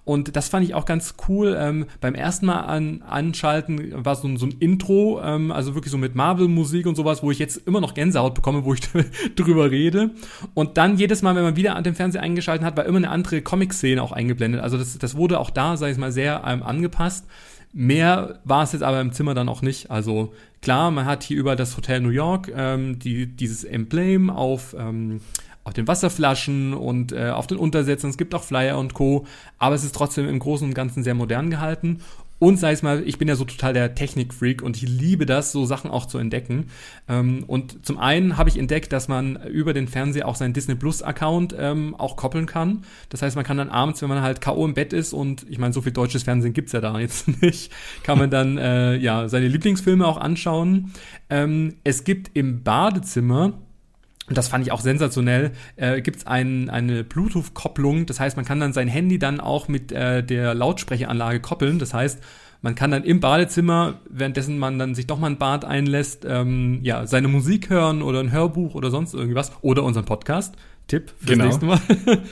[0.05, 1.57] Und das fand ich auch ganz cool.
[1.59, 5.99] Ähm, beim ersten Mal an, anschalten war so, so ein Intro, ähm, also wirklich so
[5.99, 8.81] mit Marvel-Musik und sowas, wo ich jetzt immer noch Gänsehaut bekomme, wo ich
[9.37, 10.11] drüber rede.
[10.53, 13.11] Und dann jedes Mal, wenn man wieder an den Fernseher eingeschaltet hat, war immer eine
[13.11, 14.61] andere Comic-Szene auch eingeblendet.
[14.61, 17.27] Also das, das wurde auch da, sag ich mal, sehr ähm, angepasst.
[17.73, 19.91] Mehr war es jetzt aber im Zimmer dann auch nicht.
[19.91, 24.77] Also klar, man hat hier über das Hotel New York ähm, die, dieses Emblem auf,
[24.79, 25.21] ähm,
[25.65, 28.11] auf den Wasserflaschen und äh, auf den Untersätzen.
[28.11, 29.27] Es gibt auch Flyer und Co.
[29.59, 32.01] Aber es ist trotzdem im Großen und Ganzen sehr modern gehalten.
[32.41, 35.53] Und sei es mal, ich bin ja so total der Technikfreak und ich liebe das,
[35.53, 36.67] so Sachen auch zu entdecken.
[37.09, 40.75] Ähm, und zum einen habe ich entdeckt, dass man über den Fernseher auch seinen Disney
[40.75, 42.83] Plus Account ähm, auch koppeln kann.
[43.09, 44.67] Das heißt, man kann dann abends, wenn man halt K.O.
[44.67, 47.73] im Bett ist und ich meine, so viel deutsches Fernsehen gibt's ja da jetzt nicht,
[48.03, 50.93] kann man dann äh, ja seine Lieblingsfilme auch anschauen.
[51.31, 53.55] Ähm, es gibt im Badezimmer
[54.29, 58.07] und das fand ich auch sensationell, äh, gibt es ein, eine Bluetooth-Kopplung.
[58.07, 61.79] Das heißt, man kann dann sein Handy dann auch mit äh, der Lautsprecheranlage koppeln.
[61.79, 62.23] Das heißt,
[62.63, 66.79] man kann dann im Badezimmer, währenddessen man dann sich doch mal ein Bad einlässt, ähm,
[66.83, 70.57] ja, seine Musik hören oder ein Hörbuch oder sonst irgendwas oder unseren Podcast.
[70.89, 71.45] Tipp fürs genau.
[71.45, 71.81] nächste Mal.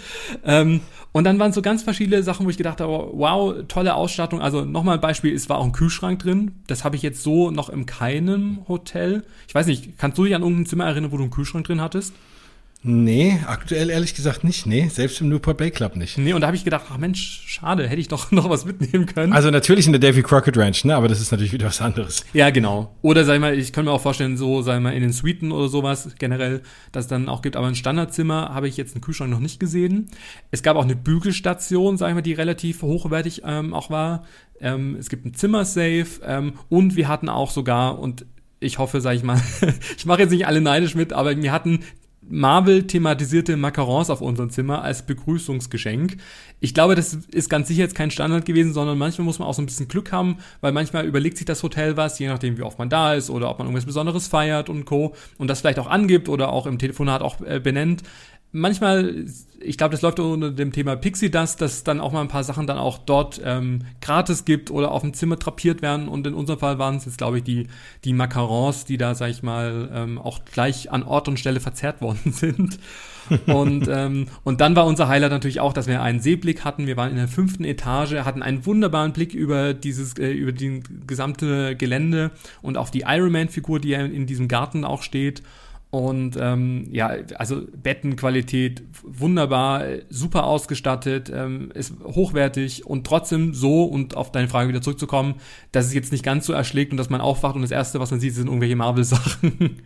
[0.44, 0.80] ähm,
[1.12, 4.40] und dann waren so ganz verschiedene Sachen, wo ich gedacht habe, wow, tolle Ausstattung.
[4.40, 6.52] Also nochmal ein Beispiel, es war auch ein Kühlschrank drin.
[6.66, 9.22] Das habe ich jetzt so noch in keinem Hotel.
[9.46, 11.82] Ich weiß nicht, kannst du dich an irgendein Zimmer erinnern, wo du einen Kühlschrank drin
[11.82, 12.14] hattest?
[12.84, 14.66] Nee, aktuell ehrlich gesagt nicht.
[14.66, 16.18] Nee, selbst im Newport Bay Club nicht.
[16.18, 19.06] Nee, und da habe ich gedacht, ach Mensch, schade, hätte ich doch noch was mitnehmen
[19.06, 19.32] können.
[19.32, 22.24] Also natürlich in der Davy Crockett Ranch, ne, aber das ist natürlich wieder was anderes.
[22.32, 22.92] Ja, genau.
[23.00, 25.12] Oder sag ich mal, ich kann mir auch vorstellen, so, sag ich mal, in den
[25.12, 29.02] Suiten oder sowas generell, dass dann auch gibt, aber ein Standardzimmer habe ich jetzt einen
[29.02, 30.08] Kühlschrank noch nicht gesehen.
[30.50, 34.24] Es gab auch eine Bügelstation, sag ich mal, die relativ hochwertig ähm, auch war.
[34.60, 38.26] Ähm, es gibt ein Zimmersafe ähm, und wir hatten auch sogar und
[38.58, 39.40] ich hoffe, sag ich mal,
[39.96, 41.80] ich mache jetzt nicht alle neidisch mit, aber wir hatten
[42.32, 46.16] Marvel-thematisierte Macarons auf unserem Zimmer als Begrüßungsgeschenk.
[46.60, 49.52] Ich glaube, das ist ganz sicher jetzt kein Standard gewesen, sondern manchmal muss man auch
[49.52, 52.62] so ein bisschen Glück haben, weil manchmal überlegt sich das Hotel was, je nachdem, wie
[52.62, 55.14] oft man da ist oder ob man irgendwas Besonderes feiert und Co.
[55.36, 58.02] und das vielleicht auch angibt oder auch im Telefonat auch äh, benennt
[58.52, 59.24] manchmal,
[59.60, 62.44] ich glaube, das läuft unter dem Thema Pixie Dust, dass dann auch mal ein paar
[62.44, 66.08] Sachen dann auch dort ähm, gratis gibt oder auf dem Zimmer trapiert werden.
[66.08, 67.66] Und in unserem Fall waren es jetzt, glaube ich, die,
[68.04, 72.00] die Macarons, die da, sag ich mal, ähm, auch gleich an Ort und Stelle verzerrt
[72.00, 72.78] worden sind.
[73.46, 76.86] und, ähm, und dann war unser Highlight natürlich auch, dass wir einen Seeblick hatten.
[76.86, 80.82] Wir waren in der fünften Etage, hatten einen wunderbaren Blick über dieses, äh, über die
[81.06, 85.42] gesamte Gelände und auf die Ironman-Figur, die ja in diesem Garten auch steht.
[85.92, 94.16] Und ähm, ja, also Bettenqualität wunderbar, super ausgestattet, ähm, ist hochwertig und trotzdem so, und
[94.16, 95.34] auf deine Frage wieder zurückzukommen,
[95.70, 98.10] dass es jetzt nicht ganz so erschlägt und dass man aufwacht und das Erste, was
[98.10, 99.82] man sieht, sind irgendwelche Marvel-Sachen.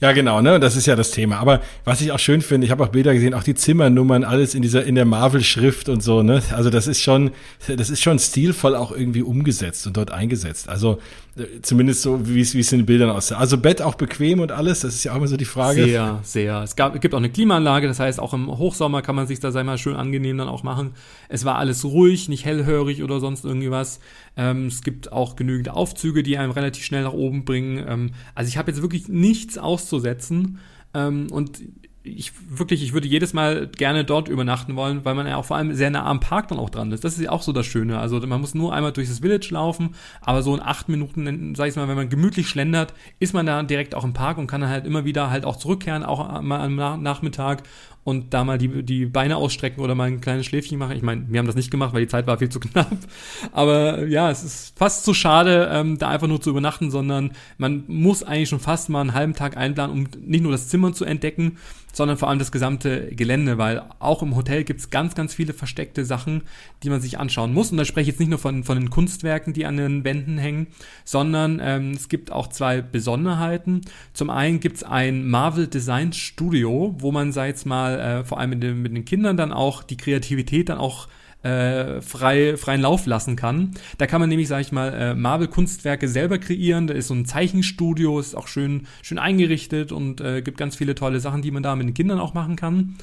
[0.00, 0.58] Ja, genau, ne?
[0.60, 1.38] Das ist ja das Thema.
[1.38, 4.54] Aber was ich auch schön finde, ich habe auch Bilder gesehen, auch die Zimmernummern, alles
[4.54, 6.42] in dieser in der Marvel-Schrift und so, ne?
[6.52, 7.30] Also das ist schon,
[7.68, 10.68] das ist schon stilvoll auch irgendwie umgesetzt und dort eingesetzt.
[10.68, 10.98] Also
[11.34, 13.36] äh, zumindest so, wie es in den Bildern aussah.
[13.36, 15.84] Also Bett auch bequem und alles, das ist ja auch immer so die Frage.
[15.84, 16.62] Sehr, sehr.
[16.62, 19.50] Es gab, gibt auch eine Klimaanlage, das heißt, auch im Hochsommer kann man sich da,
[19.50, 20.90] sei mal, schön angenehm dann auch machen.
[21.30, 24.00] Es war alles ruhig, nicht hellhörig oder sonst irgendwie was.
[24.36, 27.82] Ähm, es gibt auch genügend Aufzüge, die einem relativ schnell nach oben bringen.
[27.88, 30.58] Ähm, also ich habe jetzt wirklich nichts auszusetzen.
[30.94, 31.60] Ähm, und
[32.04, 35.56] ich wirklich, ich würde jedes Mal gerne dort übernachten wollen, weil man ja auch vor
[35.56, 37.04] allem sehr nah am Park dann auch dran ist.
[37.04, 37.98] Das ist ja auch so das Schöne.
[37.98, 41.68] Also man muss nur einmal durch das Village laufen, aber so in acht Minuten, sag
[41.68, 44.60] ich mal, wenn man gemütlich schlendert, ist man da direkt auch im Park und kann
[44.60, 47.62] dann halt immer wieder halt auch zurückkehren, auch mal am Nachmittag
[48.04, 50.96] und da mal die, die Beine ausstrecken oder mal ein kleines Schläfchen machen.
[50.96, 52.90] Ich meine, wir haben das nicht gemacht, weil die Zeit war viel zu knapp.
[53.52, 57.84] Aber ja, es ist fast zu schade, ähm, da einfach nur zu übernachten, sondern man
[57.86, 61.04] muss eigentlich schon fast mal einen halben Tag einplanen, um nicht nur das Zimmer zu
[61.04, 61.58] entdecken,
[61.92, 66.04] sondern vor allem das gesamte Gelände, weil auch im Hotel gibt's ganz, ganz viele versteckte
[66.04, 66.42] Sachen,
[66.82, 67.70] die man sich anschauen muss.
[67.70, 70.38] Und da spreche ich jetzt nicht nur von, von den Kunstwerken, die an den Wänden
[70.38, 70.68] hängen,
[71.04, 73.82] sondern ähm, es gibt auch zwei Besonderheiten.
[74.14, 78.50] Zum einen gibt's ein Marvel Design Studio, wo man, sag jetzt mal, äh, vor allem
[78.50, 81.08] mit den, mit den Kindern dann auch die Kreativität dann auch
[81.42, 83.72] äh, frei, freien Lauf lassen kann.
[83.98, 86.86] Da kann man nämlich, sag ich mal, äh, Marvel-Kunstwerke selber kreieren.
[86.86, 90.94] Da ist so ein Zeichenstudio, ist auch schön, schön eingerichtet und äh, gibt ganz viele
[90.94, 92.96] tolle Sachen, die man da mit den Kindern auch machen kann.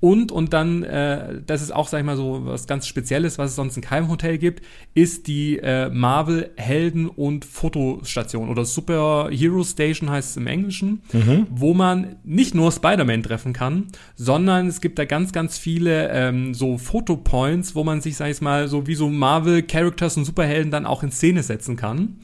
[0.00, 3.50] Und, und dann, äh, das ist auch, sag ich mal, so was ganz Spezielles, was
[3.50, 4.62] es sonst in keinem Hotel gibt,
[4.94, 11.02] ist die äh, Marvel Helden- und Fotostation oder Super Hero Station heißt es im Englischen,
[11.12, 11.46] mhm.
[11.50, 16.52] wo man nicht nur Spider-Man treffen kann, sondern es gibt da ganz, ganz viele ähm,
[16.52, 20.84] so Fotopoints, wo man sich, sag ich mal, so wie so Marvel-Characters und Superhelden dann
[20.84, 22.18] auch in Szene setzen kann.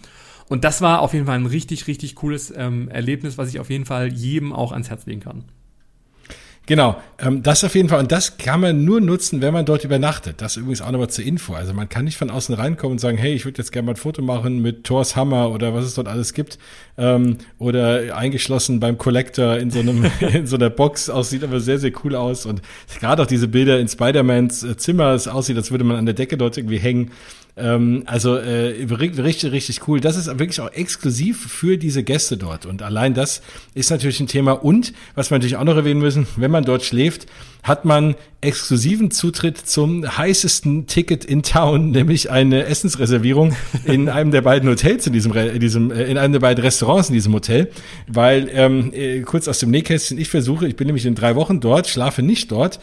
[0.49, 3.71] Und das war auf jeden Fall ein richtig, richtig cooles ähm, Erlebnis, was ich auf
[3.71, 5.45] jeden Fall jedem auch ans Herz legen kann.
[6.67, 7.99] Genau, ähm, das auf jeden Fall.
[7.99, 10.41] Und das kann man nur nutzen, wenn man dort übernachtet.
[10.41, 11.55] Das übrigens auch nochmal zur Info.
[11.55, 13.93] Also man kann nicht von außen reinkommen und sagen, hey, ich würde jetzt gerne mal
[13.93, 16.59] ein Foto machen mit Thors Hammer oder was es dort alles gibt.
[16.97, 21.81] Ähm, oder eingeschlossen beim Collector in so einem, in so einer Box aussieht aber sehr,
[21.81, 22.47] sehr cool aus.
[22.47, 22.63] Und
[23.01, 26.15] gerade auch diese Bilder in Spider-Mans äh, Zimmer, es aussieht, als würde man an der
[26.15, 27.11] Decke dort irgendwie hängen.
[27.57, 30.01] Ähm, also äh, richtig, richtig cool.
[30.01, 32.67] Das ist wirklich auch exklusiv für diese Gäste dort.
[32.67, 33.43] Und allein das
[33.75, 34.53] ist natürlich ein Thema.
[34.53, 37.27] Und was wir natürlich auch noch erwähnen müssen, wenn man dort schläft,
[37.63, 44.43] hat man exklusiven Zutritt zum heißesten Ticket in Town, nämlich eine Essensreservierung in einem der
[44.43, 47.71] beiden Hotels in diesem, in diesem äh, in einem der beiden Restaurants in diesem Hotel,
[48.09, 51.61] weil ähm, äh, kurz aus dem Nähkästchen, ich versuche, ich bin nämlich in drei Wochen
[51.61, 52.81] dort, schlafe nicht dort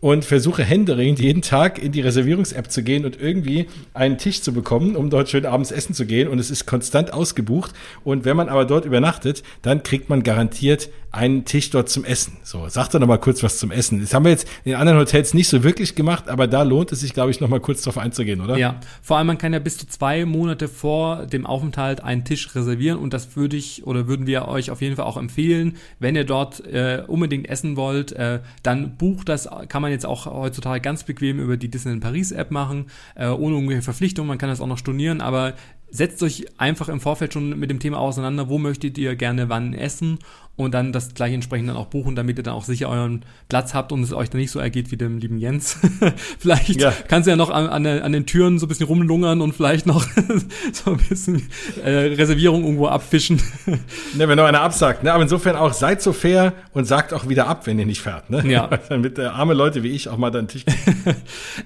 [0.00, 4.52] und versuche händeringend jeden Tag in die Reservierungs-App zu gehen und irgendwie einen Tisch zu
[4.52, 7.72] bekommen, um dort schön abends essen zu gehen und es ist konstant ausgebucht
[8.04, 12.36] und wenn man aber dort übernachtet, dann kriegt man garantiert einen Tisch dort zum Essen.
[12.42, 14.00] So, sag doch noch mal kurz was zum Essen.
[14.00, 17.00] Das haben wir jetzt in anderen Hotels nicht so wirklich gemacht, aber da lohnt es
[17.00, 18.58] sich, glaube ich, noch mal kurz drauf einzugehen, oder?
[18.58, 22.52] Ja, vor allem man kann ja bis zu zwei Monate vor dem Aufenthalt einen Tisch
[22.56, 26.16] reservieren und das würde ich oder würden wir euch auf jeden Fall auch empfehlen, wenn
[26.16, 30.80] ihr dort äh, unbedingt essen wollt, äh, dann bucht das, kann man jetzt auch heutzutage
[30.80, 34.60] ganz bequem über die Disneyland Paris App machen, äh, ohne irgendwelche Verpflichtungen, man kann das
[34.60, 35.54] auch noch stornieren, aber
[35.90, 39.74] setzt euch einfach im Vorfeld schon mit dem Thema auseinander, wo möchtet ihr gerne wann
[39.74, 40.18] essen
[40.58, 43.74] und dann das gleich entsprechend dann auch buchen, damit ihr dann auch sicher euren Platz
[43.74, 45.78] habt und es euch dann nicht so ergeht wie dem lieben Jens.
[46.38, 46.92] vielleicht ja.
[47.06, 49.86] kannst du ja noch an, an, an, den Türen so ein bisschen rumlungern und vielleicht
[49.86, 50.04] noch
[50.72, 51.48] so ein bisschen
[51.84, 53.40] äh, Reservierung irgendwo abfischen.
[54.14, 55.04] ne, wenn noch einer absagt.
[55.04, 55.12] Ne?
[55.12, 58.28] Aber insofern auch seid so fair und sagt auch wieder ab, wenn ihr nicht fährt.
[58.28, 58.42] Ne?
[58.44, 58.68] Ja.
[58.88, 60.64] Damit äh, arme Leute wie ich auch mal dann Tisch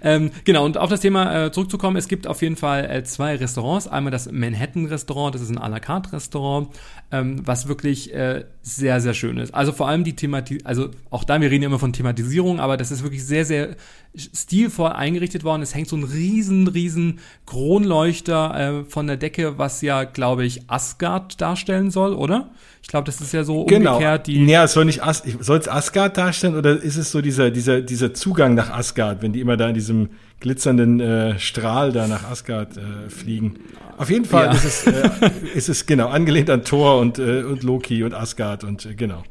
[0.02, 3.36] ähm, Genau, und auf das Thema äh, zurückzukommen, es gibt auf jeden Fall äh, zwei
[3.36, 3.88] Restaurants.
[3.88, 6.68] Einmal das Manhattan-Restaurant, das ist ein à la carte Restaurant,
[7.10, 9.52] ähm, was wirklich äh, sehr, sehr schön ist.
[9.52, 12.76] Also vor allem die Thematik, also auch da, wir reden ja immer von Thematisierung, aber
[12.76, 13.76] das ist wirklich sehr, sehr
[14.16, 15.62] stilvoll eingerichtet worden.
[15.62, 20.70] Es hängt so ein riesen, riesen Kronleuchter äh, von der Decke, was ja, glaube ich,
[20.70, 22.50] Asgard darstellen soll, oder?
[22.82, 23.94] Ich glaube, das ist ja so genau.
[23.94, 24.44] umgekehrt die.
[24.46, 27.80] Ja, es soll nicht As soll es Asgard darstellen oder ist es so dieser, dieser,
[27.80, 30.10] dieser Zugang nach Asgard, wenn die immer da in diesem
[30.42, 33.60] glitzernden äh, Strahl da nach Asgard äh, fliegen?
[33.96, 34.52] Auf jeden Fall ja.
[34.52, 35.10] ist, es, äh,
[35.54, 39.22] ist es genau angelehnt an Thor und, äh, und Loki und Asgard und äh, genau.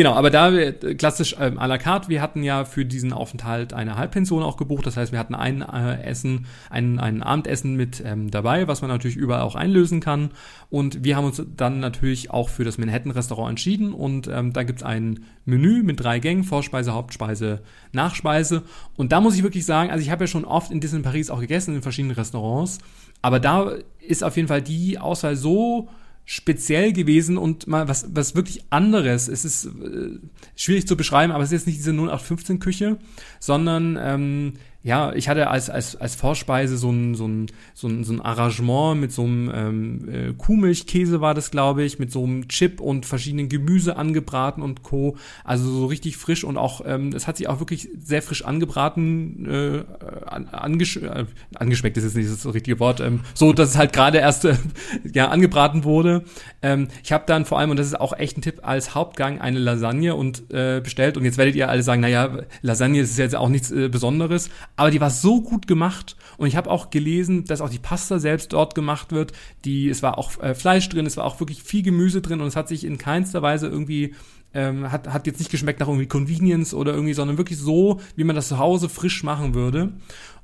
[0.00, 3.12] Genau, aber da wir äh, klassisch ähm, à la carte, wir hatten ja für diesen
[3.12, 4.86] Aufenthalt eine Halbpension auch gebucht.
[4.86, 8.88] Das heißt, wir hatten ein äh, Essen, ein, ein Abendessen mit ähm, dabei, was man
[8.88, 10.30] natürlich überall auch einlösen kann.
[10.70, 13.92] Und wir haben uns dann natürlich auch für das Manhattan-Restaurant entschieden.
[13.92, 17.60] Und ähm, da gibt's ein Menü mit drei Gängen, Vorspeise, Hauptspeise,
[17.92, 18.62] Nachspeise.
[18.96, 21.28] Und da muss ich wirklich sagen, also ich habe ja schon oft in Disney Paris
[21.28, 22.78] auch gegessen in verschiedenen Restaurants.
[23.20, 25.90] Aber da ist auf jeden Fall die Auswahl so
[26.30, 29.26] speziell gewesen und mal was, was wirklich anderes.
[29.26, 30.20] Es ist äh,
[30.54, 32.98] schwierig zu beschreiben, aber es ist jetzt nicht diese 0815-Küche,
[33.40, 38.02] sondern ähm, ja, ich hatte als, als, als Vorspeise so ein, so, ein, so, ein,
[38.02, 42.24] so ein Arrangement mit so einem ähm, äh, Kuhmilchkäse war das, glaube ich, mit so
[42.24, 45.18] einem Chip und verschiedenen Gemüse angebraten und Co.
[45.44, 49.46] Also so richtig frisch und auch, ähm, es hat sich auch wirklich sehr frisch angebraten,
[49.46, 49.84] äh,
[50.26, 54.16] angesch äh, angeschmeckt ist jetzt nicht das richtige Wort, ähm, so, dass es halt gerade
[54.16, 54.56] erst äh,
[55.12, 56.24] ja, angebraten wurde.
[56.62, 59.42] Ähm, ich habe dann vor allem, und das ist auch echt ein Tipp, als Hauptgang
[59.42, 63.36] eine Lasagne und äh, bestellt und jetzt werdet ihr alle sagen, naja, Lasagne ist jetzt
[63.36, 67.44] auch nichts äh, Besonderes, aber die war so gut gemacht und ich habe auch gelesen,
[67.44, 69.32] dass auch die Pasta selbst dort gemacht wird.
[69.64, 72.46] Die, es war auch äh, Fleisch drin, es war auch wirklich viel Gemüse drin und
[72.46, 74.14] es hat sich in keinster Weise irgendwie
[74.52, 78.24] ähm, hat, hat jetzt nicht geschmeckt nach irgendwie Convenience oder irgendwie, sondern wirklich so, wie
[78.24, 79.92] man das zu Hause frisch machen würde.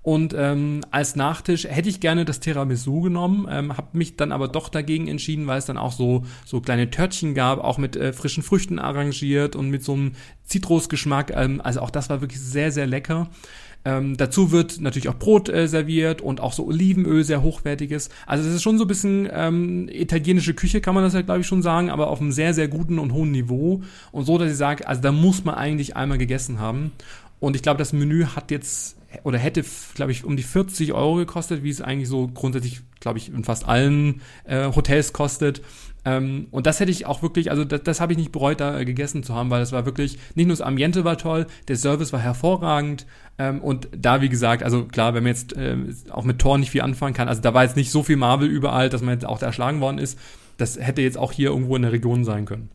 [0.03, 4.47] Und ähm, als Nachtisch hätte ich gerne das Tiramisu genommen, ähm, habe mich dann aber
[4.47, 8.13] doch dagegen entschieden, weil es dann auch so so kleine Törtchen gab, auch mit äh,
[8.13, 10.13] frischen Früchten arrangiert und mit so einem
[10.45, 11.33] Zitrusgeschmack.
[11.35, 13.29] Ähm, also auch das war wirklich sehr sehr lecker.
[13.87, 18.11] Ähm, dazu wird natürlich auch Brot äh, serviert und auch so Olivenöl, sehr hochwertiges.
[18.27, 21.43] Also es ist schon so ein bisschen ähm, italienische Küche, kann man das ja, glaube
[21.43, 23.83] ich, schon sagen, aber auf einem sehr, sehr guten und hohen Niveau.
[24.11, 26.91] Und so, dass ich sage, also da muss man eigentlich einmal gegessen haben.
[27.39, 31.15] Und ich glaube, das Menü hat jetzt oder hätte, glaube ich, um die 40 Euro
[31.15, 35.63] gekostet, wie es eigentlich so grundsätzlich, glaube ich, in fast allen äh, Hotels kostet.
[36.07, 38.79] Ähm, und das hätte ich auch wirklich, also das, das habe ich nicht bereut, da
[38.79, 41.75] äh, gegessen zu haben, weil das war wirklich, nicht nur das Ambiente war toll, der
[41.75, 43.07] Service war hervorragend.
[43.39, 45.77] Ähm, und da, wie gesagt, also klar, wenn man jetzt äh,
[46.11, 48.49] auch mit Tor nicht viel anfangen kann, also da war jetzt nicht so viel Marvel
[48.49, 50.17] überall, dass man jetzt auch erschlagen worden ist.
[50.59, 52.71] Das hätte jetzt auch hier irgendwo in der Region sein können.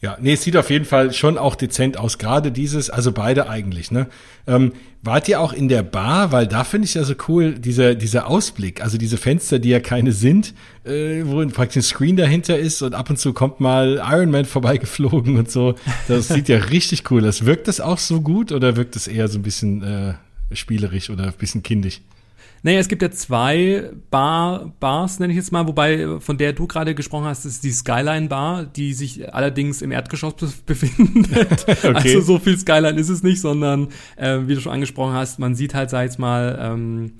[0.00, 2.18] Ja, nee, es sieht auf jeden Fall schon auch dezent aus.
[2.18, 4.06] Gerade dieses, also beide eigentlich, ne?
[4.46, 4.72] Ähm,
[5.02, 6.30] wart ihr auch in der Bar?
[6.30, 9.80] Weil da finde ich ja so cool, dieser, dieser Ausblick, also diese Fenster, die ja
[9.80, 14.00] keine sind, äh, wo praktisch ein Screen dahinter ist und ab und zu kommt mal
[14.08, 15.74] Iron Man vorbeigeflogen und so.
[16.06, 17.44] Das sieht ja richtig cool aus.
[17.44, 20.14] Wirkt das auch so gut oder wirkt das eher so ein bisschen äh,
[20.52, 22.00] spielerisch oder ein bisschen kindisch?
[22.62, 26.66] Naja, es gibt ja zwei Bar, Bars, nenne ich jetzt mal, wobei von der du
[26.66, 30.34] gerade gesprochen hast, ist die Skyline Bar, die sich allerdings im Erdgeschoss
[30.66, 31.66] befindet.
[31.68, 31.92] okay.
[31.94, 35.54] Also so viel Skyline ist es nicht, sondern äh, wie du schon angesprochen hast, man
[35.54, 37.12] sieht halt, sag ich mal, ähm,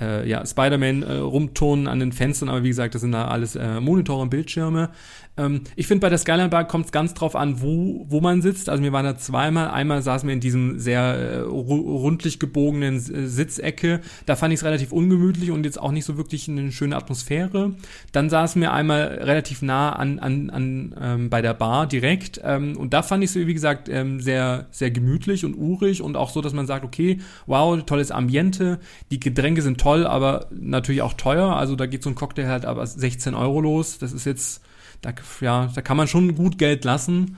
[0.00, 3.56] äh, ja, Spider-Man äh, rumturnen an den Fenstern, aber wie gesagt, das sind da alles
[3.56, 4.90] äh, Monitore und Bildschirme.
[5.36, 8.42] Ähm, ich finde, bei der Skyline Bar kommt es ganz drauf an, wo, wo man
[8.42, 8.68] sitzt.
[8.68, 9.68] Also wir waren da zweimal.
[9.68, 14.00] Einmal saßen wir in diesem sehr äh, rundlich gebogenen äh, Sitzecke.
[14.24, 17.74] Da fand ich es relativ ungemütlich und jetzt auch nicht so wirklich eine schöne Atmosphäre.
[18.12, 22.40] Dann saßen wir einmal relativ nah an, an, an ähm, bei der Bar direkt.
[22.44, 26.16] Ähm, und da fand ich es, wie gesagt, ähm, sehr, sehr gemütlich und urig und
[26.16, 28.78] auch so, dass man sagt, okay, wow, tolles Ambiente.
[29.10, 31.56] Die Getränke sind toll, aber natürlich auch teuer.
[31.56, 33.98] Also da geht so ein Cocktail halt aber 16 Euro los.
[33.98, 34.62] Das ist jetzt
[35.02, 37.36] da, ja, da kann man schon gut Geld lassen.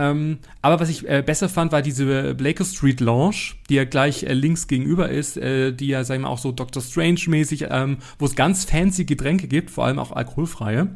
[0.00, 4.22] Ähm, aber was ich äh, besser fand, war diese Blaker Street Lounge, die ja gleich
[4.22, 8.26] äh, links gegenüber ist, äh, die ja, sagen wir auch so Doctor Strange-mäßig, ähm, wo
[8.26, 10.88] es ganz fancy Getränke gibt, vor allem auch alkoholfreie.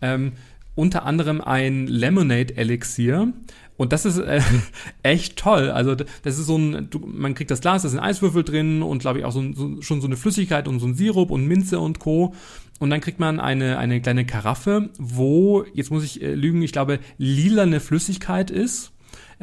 [0.00, 0.32] Ähm,
[0.74, 3.32] unter anderem ein Lemonade Elixier.
[3.76, 4.40] Und das ist äh,
[5.02, 5.70] echt toll.
[5.70, 9.00] Also das ist so ein, du, man kriegt das Glas, da sind Eiswürfel drin und
[9.00, 11.80] glaube ich auch so, so, schon so eine Flüssigkeit und so ein Sirup und Minze
[11.80, 12.34] und Co.
[12.80, 16.72] Und dann kriegt man eine, eine kleine Karaffe, wo, jetzt muss ich äh, lügen, ich
[16.72, 18.93] glaube, lilane Flüssigkeit ist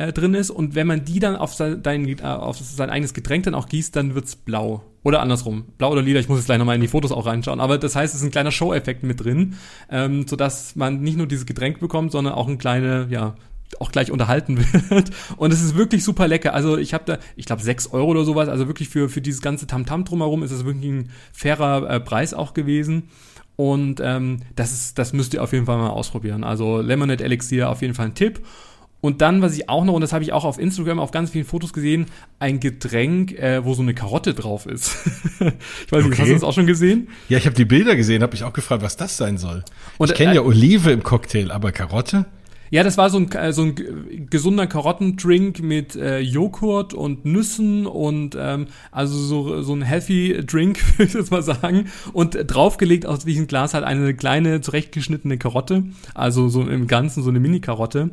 [0.02, 3.14] äh, drin ist und wenn man die dann auf sein, dein, äh, auf sein eigenes
[3.14, 4.84] Getränk dann auch gießt, dann wird's blau.
[5.04, 5.66] Oder andersrum.
[5.78, 7.60] Blau oder lila, ich muss jetzt gleich nochmal in die Fotos auch reinschauen.
[7.60, 9.56] Aber das heißt, es ist ein kleiner Show-Effekt mit drin,
[9.90, 13.36] ähm, sodass man nicht nur dieses Getränk bekommt, sondern auch ein kleine, ja,
[13.80, 14.58] auch gleich unterhalten
[14.90, 15.12] wird.
[15.38, 16.54] Und es ist wirklich super lecker.
[16.54, 18.48] Also ich habe da, ich glaube, sechs Euro oder sowas.
[18.48, 22.00] Also wirklich für, für dieses ganze Tamtam -Tam drumherum ist es wirklich ein fairer äh,
[22.00, 23.10] Preis auch gewesen.
[23.56, 26.44] Und ähm, das, ist, das müsst ihr auf jeden Fall mal ausprobieren.
[26.44, 28.42] Also Lemonade Elixir auf jeden Fall ein Tipp.
[29.02, 31.32] Und dann, was ich auch noch, und das habe ich auch auf Instagram auf ganz
[31.32, 32.06] vielen Fotos gesehen,
[32.40, 34.96] ein Getränk, äh, wo so eine Karotte drauf ist.
[35.40, 36.22] ich weiß nicht, okay.
[36.22, 37.10] hast du das auch schon gesehen?
[37.28, 39.64] Ja, ich habe die Bilder gesehen, habe ich auch gefragt, was das sein soll.
[39.98, 42.28] Und, ich kenne äh, ja Olive im Cocktail, aber Karotte?
[42.72, 47.86] Ja, das war so ein, äh, so ein gesunder Karottendrink mit äh, Joghurt und Nüssen
[47.86, 51.92] und ähm, also so, so ein healthy Drink, würde ich jetzt mal sagen.
[52.14, 55.84] Und draufgelegt aus diesem Glas halt eine kleine zurechtgeschnittene Karotte,
[56.14, 58.12] also so im Ganzen so eine Mini-Karotte.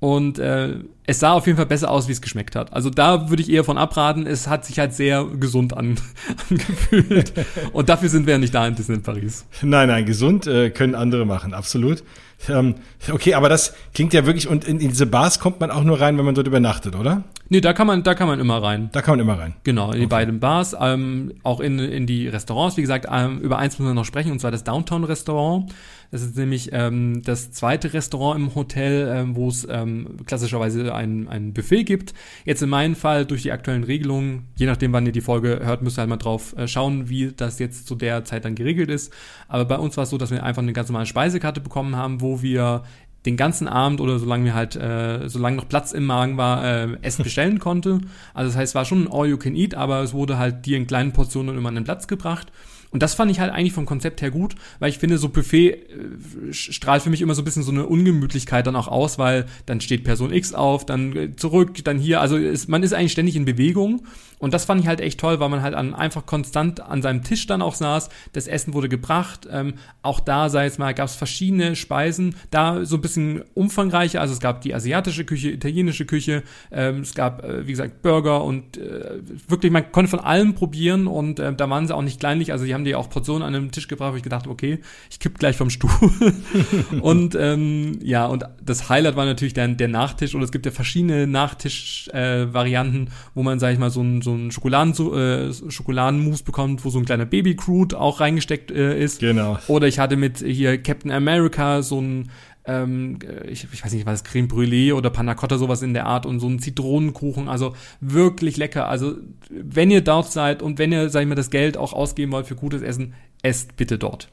[0.00, 2.72] Und äh, es sah auf jeden Fall besser aus, wie es geschmeckt hat.
[2.72, 4.26] Also da würde ich eher von abraten.
[4.26, 5.96] Es hat sich halt sehr gesund an,
[6.50, 7.32] angefühlt.
[7.72, 9.46] Und dafür sind wir ja nicht da in Disneyland Paris.
[9.62, 12.02] Nein, nein, gesund äh, können andere machen, absolut.
[12.48, 12.74] Ähm,
[13.10, 16.00] okay, aber das klingt ja wirklich, und in, in, diese Bars kommt man auch nur
[16.00, 17.24] rein, wenn man dort übernachtet, oder?
[17.48, 18.90] Nee, da kann man, da kann man immer rein.
[18.92, 19.54] Da kann man immer rein.
[19.64, 22.76] Genau, in die beiden Bars, ähm, auch in, in die Restaurants.
[22.76, 25.72] Wie gesagt, ähm, über eins müssen wir noch sprechen, und zwar das Downtown-Restaurant.
[26.14, 31.26] Das ist nämlich ähm, das zweite Restaurant im Hotel, ähm, wo es ähm, klassischerweise ein,
[31.26, 32.14] ein Buffet gibt.
[32.44, 35.82] Jetzt in meinem Fall durch die aktuellen Regelungen, je nachdem, wann ihr die Folge hört,
[35.82, 38.90] müsst ihr halt mal drauf äh, schauen, wie das jetzt zu der Zeit dann geregelt
[38.90, 39.12] ist.
[39.48, 42.20] Aber bei uns war es so, dass wir einfach eine ganz normale Speisekarte bekommen haben,
[42.20, 42.84] wo wir
[43.26, 46.96] den ganzen Abend oder solange wir halt, äh, solange noch Platz im Magen war, äh,
[47.02, 47.98] Essen bestellen konnte.
[48.34, 50.64] Also das heißt, es war schon ein All You Can Eat, aber es wurde halt
[50.64, 52.52] dir in kleinen Portionen immer an den Platz gebracht.
[52.94, 55.70] Und das fand ich halt eigentlich vom Konzept her gut, weil ich finde, so Buffet
[55.70, 59.46] äh, strahlt für mich immer so ein bisschen so eine Ungemütlichkeit dann auch aus, weil
[59.66, 62.20] dann steht Person X auf, dann äh, zurück, dann hier.
[62.20, 64.02] Also ist, man ist eigentlich ständig in Bewegung.
[64.38, 67.22] Und das fand ich halt echt toll, weil man halt an, einfach konstant an seinem
[67.22, 68.10] Tisch dann auch saß.
[68.32, 69.48] Das Essen wurde gebracht.
[69.50, 72.34] Ähm, auch da, sei es mal, gab es verschiedene Speisen.
[72.50, 74.20] Da so ein bisschen umfangreicher.
[74.20, 76.42] Also es gab die asiatische Küche, italienische Küche.
[76.70, 81.06] Ähm, es gab, äh, wie gesagt, Burger und äh, wirklich, man konnte von allem probieren.
[81.06, 82.52] Und äh, da waren sie auch nicht kleinlich.
[82.52, 84.78] Also die haben die auch Portionen an den Tisch gebracht, wo ich gedacht okay,
[85.10, 85.90] ich kipp gleich vom Stuhl.
[87.00, 90.34] und ähm, ja, und das Highlight war natürlich der, der Nachtisch.
[90.34, 94.34] Und es gibt ja verschiedene Nachtisch-Varianten, äh, wo man, sag ich mal, so ein, so
[94.34, 99.20] ein Schokoladen, äh, Schokoladenmousse bekommt, wo so ein kleiner Baby Crude auch reingesteckt äh, ist.
[99.20, 99.58] Genau.
[99.68, 102.30] Oder ich hatte mit hier Captain America so ein
[102.66, 106.26] ähm, ich, ich weiß nicht, was Creme Brûlée oder Panna Cotta, sowas in der Art
[106.26, 108.88] und so ein Zitronenkuchen, also wirklich lecker.
[108.88, 109.16] Also
[109.50, 112.46] wenn ihr dort seid und wenn ihr, sag ich mal, das Geld auch ausgeben wollt
[112.46, 114.28] für gutes Essen, esst bitte dort.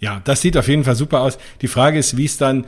[0.00, 1.38] Ja, das sieht auf jeden Fall super aus.
[1.60, 2.64] Die Frage ist, wie es dann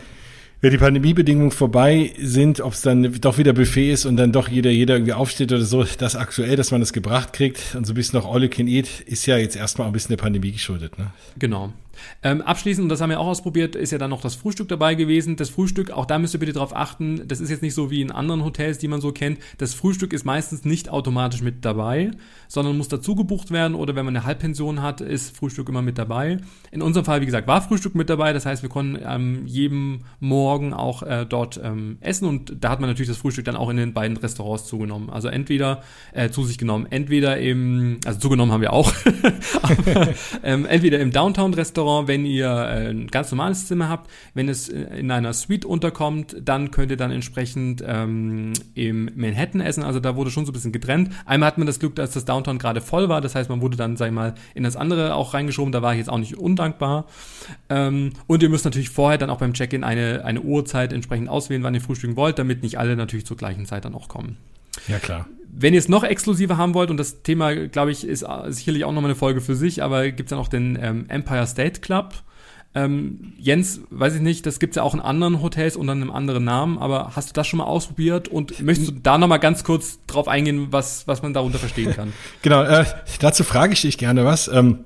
[0.61, 4.49] wenn die Pandemiebedingungen vorbei sind, ob es dann doch wieder Buffet ist und dann doch
[4.49, 7.93] jeder, jeder irgendwie aufsteht oder so, das aktuell, dass man das gebracht kriegt und so
[7.93, 10.53] ein bisschen noch All You Can Eat, ist ja jetzt erstmal ein bisschen der Pandemie
[10.53, 10.99] geschuldet.
[10.99, 11.13] Ne?
[11.39, 11.73] Genau.
[12.23, 14.95] Ähm, abschließend, und das haben wir auch ausprobiert, ist ja dann noch das Frühstück dabei
[14.95, 15.37] gewesen.
[15.37, 18.01] Das Frühstück, auch da müsst ihr bitte darauf achten, das ist jetzt nicht so wie
[18.01, 19.39] in anderen Hotels, die man so kennt.
[19.59, 22.11] Das Frühstück ist meistens nicht automatisch mit dabei,
[22.49, 25.99] sondern muss dazu gebucht werden oder wenn man eine Halbpension hat, ist Frühstück immer mit
[25.99, 26.39] dabei.
[26.71, 28.33] In unserem Fall, wie gesagt, war Frühstück mit dabei.
[28.33, 32.81] Das heißt, wir konnten ähm, jedem Morgen auch äh, dort ähm, essen und da hat
[32.81, 35.11] man natürlich das Frühstück dann auch in den beiden Restaurants zugenommen.
[35.11, 35.83] Also entweder
[36.13, 38.93] äh, zu sich genommen, entweder im, also zugenommen haben wir auch,
[39.63, 40.09] aber,
[40.43, 41.71] ähm, entweder im Downtown-Restaurant,
[42.07, 46.71] wenn ihr äh, ein ganz normales Zimmer habt, wenn es in einer Suite unterkommt, dann
[46.71, 49.83] könnt ihr dann entsprechend ähm, im Manhattan essen.
[49.83, 51.11] Also da wurde schon so ein bisschen getrennt.
[51.27, 53.77] Einmal hat man das Glück, dass das Downtown gerade voll war, das heißt, man wurde
[53.77, 55.73] dann, sag ich mal, in das andere auch reingeschoben.
[55.73, 57.07] Da war ich jetzt auch nicht undankbar.
[57.69, 61.63] Ähm, und ihr müsst natürlich vorher dann auch beim Check-in eine, eine Uhrzeit entsprechend auswählen,
[61.63, 64.37] wann ihr frühstücken wollt, damit nicht alle natürlich zur gleichen Zeit dann auch kommen.
[64.89, 65.27] Ja, klar.
[65.53, 68.93] Wenn ihr es noch exklusiver haben wollt, und das Thema, glaube ich, ist sicherlich auch
[68.93, 72.15] nochmal eine Folge für sich, aber gibt es dann auch den ähm, Empire State Club.
[72.73, 76.13] Ähm, Jens, weiß ich nicht, das gibt es ja auch in anderen Hotels unter einem
[76.13, 79.65] anderen Namen, aber hast du das schon mal ausprobiert und möchtest du da nochmal ganz
[79.65, 82.13] kurz drauf eingehen, was, was man darunter verstehen kann?
[82.43, 82.85] genau, äh,
[83.19, 84.47] dazu frage ich dich gerne was.
[84.47, 84.85] Ähm,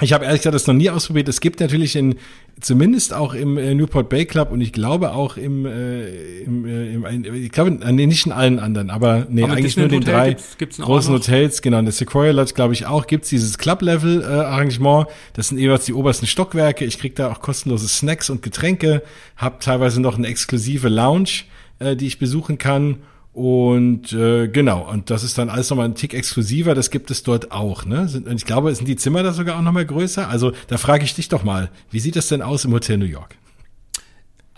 [0.00, 1.28] ich habe ehrlich gesagt das noch nie ausprobiert.
[1.28, 2.16] Es gibt natürlich in,
[2.60, 6.94] zumindest auch im äh, Newport Bay Club und ich glaube auch im, äh, im, äh,
[6.94, 10.00] im ich glaube, nee, nicht in allen anderen, aber nee, aber eigentlich nur in den
[10.00, 13.28] Hotel drei gibt's, gibt's großen Hotels, genau, in der Sequoia Lodge, glaube ich auch, gibt's
[13.28, 15.06] dieses Club-Level-Arrangement.
[15.34, 16.84] Das sind jeweils die obersten Stockwerke.
[16.84, 19.02] Ich krieg da auch kostenlose Snacks und Getränke,
[19.36, 21.44] habe teilweise noch eine exklusive Lounge,
[21.78, 22.96] äh, die ich besuchen kann
[23.32, 27.22] und äh, genau, und das ist dann alles nochmal ein Tick exklusiver, das gibt es
[27.22, 27.84] dort auch.
[27.84, 28.10] Ne?
[28.12, 30.28] Und ich glaube, sind die Zimmer da sogar auch nochmal größer?
[30.28, 33.04] Also da frage ich dich doch mal, wie sieht das denn aus im Hotel New
[33.04, 33.36] York?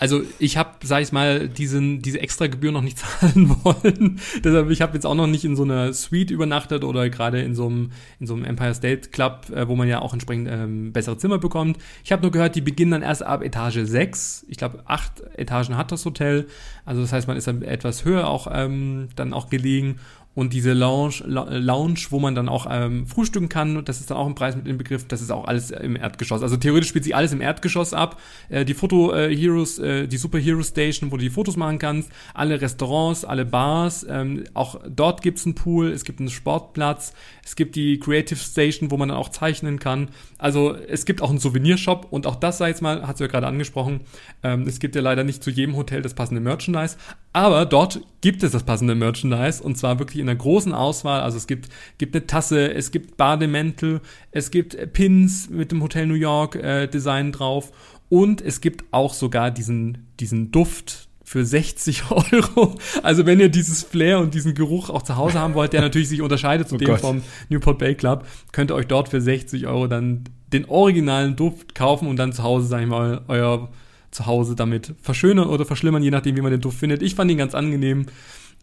[0.02, 4.18] Also ich habe, sag ich mal, diesen, diese extra Gebühr noch nicht zahlen wollen.
[4.42, 7.54] Deshalb, ich habe jetzt auch noch nicht in so einer Suite übernachtet oder gerade in
[7.54, 10.92] so einem, in so einem Empire State Club, äh, wo man ja auch entsprechend ähm,
[10.92, 11.78] bessere Zimmer bekommt.
[12.02, 14.46] Ich habe nur gehört, die beginnen dann erst ab Etage 6.
[14.48, 16.48] Ich glaube, acht Etagen hat das Hotel.
[16.84, 20.00] Also das heißt, man ist dann etwas höher auch ähm, dann auch gelegen
[20.34, 24.26] und diese Lounge, Lounge, wo man dann auch ähm, frühstücken kann, das ist dann auch
[24.26, 26.42] im Preis mit inbegriffen, das ist auch alles im Erdgeschoss.
[26.42, 28.18] Also theoretisch spielt sich alles im Erdgeschoss ab.
[28.48, 31.78] Äh, die Foto äh, Heroes, äh, die Super Hero Station, wo du die Fotos machen
[31.78, 37.12] kannst, alle Restaurants, alle Bars, ähm, auch dort gibt's einen Pool, es gibt einen Sportplatz,
[37.44, 40.08] es gibt die Creative Station, wo man dann auch zeichnen kann.
[40.38, 43.28] Also es gibt auch einen Souvenirshop und auch das, sei jetzt mal, hat sie ja
[43.28, 44.00] gerade angesprochen,
[44.42, 46.96] ähm, es gibt ja leider nicht zu jedem Hotel das passende Merchandise,
[47.34, 51.20] aber dort gibt es das passende Merchandise und zwar wirklich in einer großen Auswahl.
[51.20, 51.68] Also es gibt,
[51.98, 54.00] gibt eine Tasse, es gibt Bademäntel,
[54.30, 57.72] es gibt Pins mit dem Hotel New York äh, Design drauf
[58.08, 62.74] und es gibt auch sogar diesen, diesen Duft für 60 Euro.
[63.02, 66.08] Also wenn ihr dieses Flair und diesen Geruch auch zu Hause haben wollt, der natürlich
[66.08, 67.00] sich unterscheidet zu oh dem Gott.
[67.00, 71.74] vom Newport Bay Club, könnt ihr euch dort für 60 Euro dann den originalen Duft
[71.74, 73.70] kaufen und dann zu Hause, sag ich mal, euer
[74.10, 77.02] Zuhause damit verschönern oder verschlimmern, je nachdem, wie man den Duft findet.
[77.02, 78.06] Ich fand ihn ganz angenehm.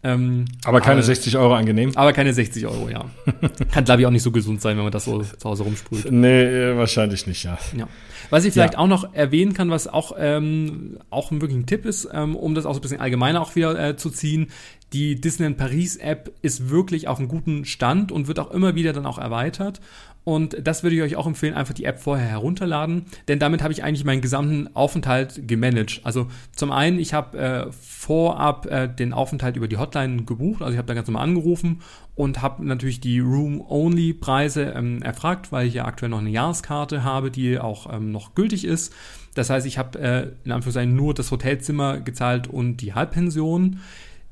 [0.02, 1.92] Ähm, aber keine aber, 60 Euro angenehm.
[1.96, 3.06] Aber keine 60 Euro, ja.
[3.72, 6.10] Kann, glaube ich, auch nicht so gesund sein, wenn man das so zu Hause rumsprüht.
[6.10, 7.58] Nee, wahrscheinlich nicht, ja.
[7.76, 7.88] ja.
[8.30, 8.80] Was ich vielleicht ja.
[8.80, 12.66] auch noch erwähnen kann, was auch, ähm, auch wirklich ein Tipp ist, ähm, um das
[12.66, 14.48] auch so ein bisschen allgemeiner auch wieder äh, zu ziehen,
[14.94, 18.94] die Disneyland Paris App ist wirklich auf einem guten Stand und wird auch immer wieder
[18.94, 19.82] dann auch erweitert.
[20.24, 23.74] Und das würde ich euch auch empfehlen, einfach die App vorher herunterladen, denn damit habe
[23.74, 26.02] ich eigentlich meinen gesamten Aufenthalt gemanagt.
[26.04, 30.74] Also zum einen, ich habe äh, vorab äh, den Aufenthalt über die Hotline gebucht, also
[30.74, 31.82] ich habe da ganz normal angerufen
[32.16, 37.32] und habe natürlich die Room-Only-Preise ähm, erfragt, weil ich ja aktuell noch eine Jahreskarte habe,
[37.32, 38.94] die auch ähm, noch gültig ist.
[39.36, 43.80] Das heißt, ich habe äh, in Anführungszeichen nur das Hotelzimmer gezahlt und die Halbpension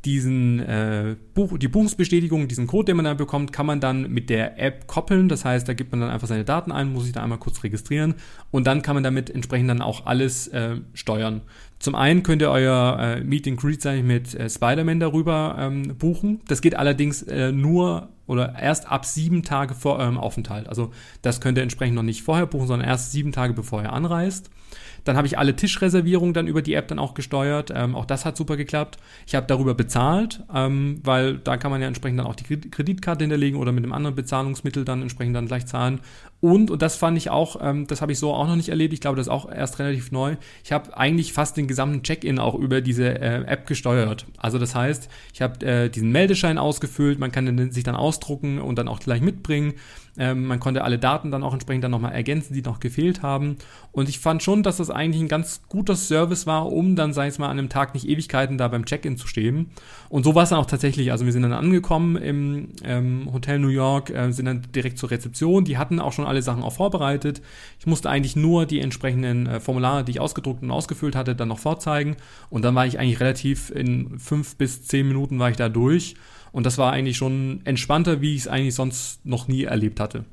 [0.08, 4.30] diesen äh, Buch, die Buchungsbestätigung, diesen Code, den man dann bekommt, kann man dann mit
[4.30, 5.28] der App koppeln.
[5.28, 7.62] Das heißt, da gibt man dann einfach seine Daten ein, muss sich da einmal kurz
[7.62, 8.16] registrieren
[8.50, 11.42] und dann kann man damit entsprechend dann auch alles äh, steuern.
[11.80, 15.98] Zum einen könnt ihr euer äh, Meet and Greet ich, mit äh, Spider-Man darüber ähm,
[15.98, 16.40] buchen.
[16.48, 20.70] Das geht allerdings äh, nur oder erst ab sieben Tage vor eurem Aufenthalt.
[20.70, 20.92] Also
[21.22, 24.50] das könnt ihr entsprechend noch nicht vorher buchen, sondern erst sieben Tage bevor ihr anreist.
[25.08, 27.72] Dann habe ich alle Tischreservierungen dann über die App dann auch gesteuert.
[27.74, 28.98] Ähm, auch das hat super geklappt.
[29.26, 33.24] Ich habe darüber bezahlt, ähm, weil da kann man ja entsprechend dann auch die Kreditkarte
[33.24, 36.02] hinterlegen oder mit einem anderen Bezahlungsmittel dann entsprechend dann gleich zahlen.
[36.40, 38.94] Und, und das fand ich auch, ähm, das habe ich so auch noch nicht erlebt,
[38.94, 40.36] ich glaube, das ist auch erst relativ neu.
[40.64, 44.26] Ich habe eigentlich fast den gesamten Check-in auch über diese äh, App gesteuert.
[44.38, 48.60] Also das heißt, ich habe äh, diesen Meldeschein ausgefüllt, man kann den sich dann ausdrucken
[48.60, 49.74] und dann auch gleich mitbringen.
[50.18, 53.58] Ähm, man konnte alle Daten dann auch entsprechend dann nochmal ergänzen, die noch gefehlt haben.
[53.92, 57.28] Und ich fand schon, dass das eigentlich ein ganz guter Service war, um dann, sag
[57.28, 59.72] ich mal, an einem Tag nicht Ewigkeiten da beim Check-in zu stehen.
[60.10, 61.12] Und so war es dann auch tatsächlich.
[61.12, 65.12] Also wir sind dann angekommen im ähm, Hotel New York, äh, sind dann direkt zur
[65.12, 65.66] Rezeption.
[65.66, 67.42] Die hatten auch schon alle Sachen auch vorbereitet.
[67.80, 71.48] Ich musste eigentlich nur die entsprechenden äh, Formulare, die ich ausgedruckt und ausgefüllt hatte, dann
[71.48, 72.18] noch vorzeigen.
[72.50, 76.16] Und dann war ich eigentlich relativ in fünf bis zehn Minuten war ich da durch.
[76.52, 80.26] Und das war eigentlich schon entspannter, wie ich es eigentlich sonst noch nie erlebt hatte.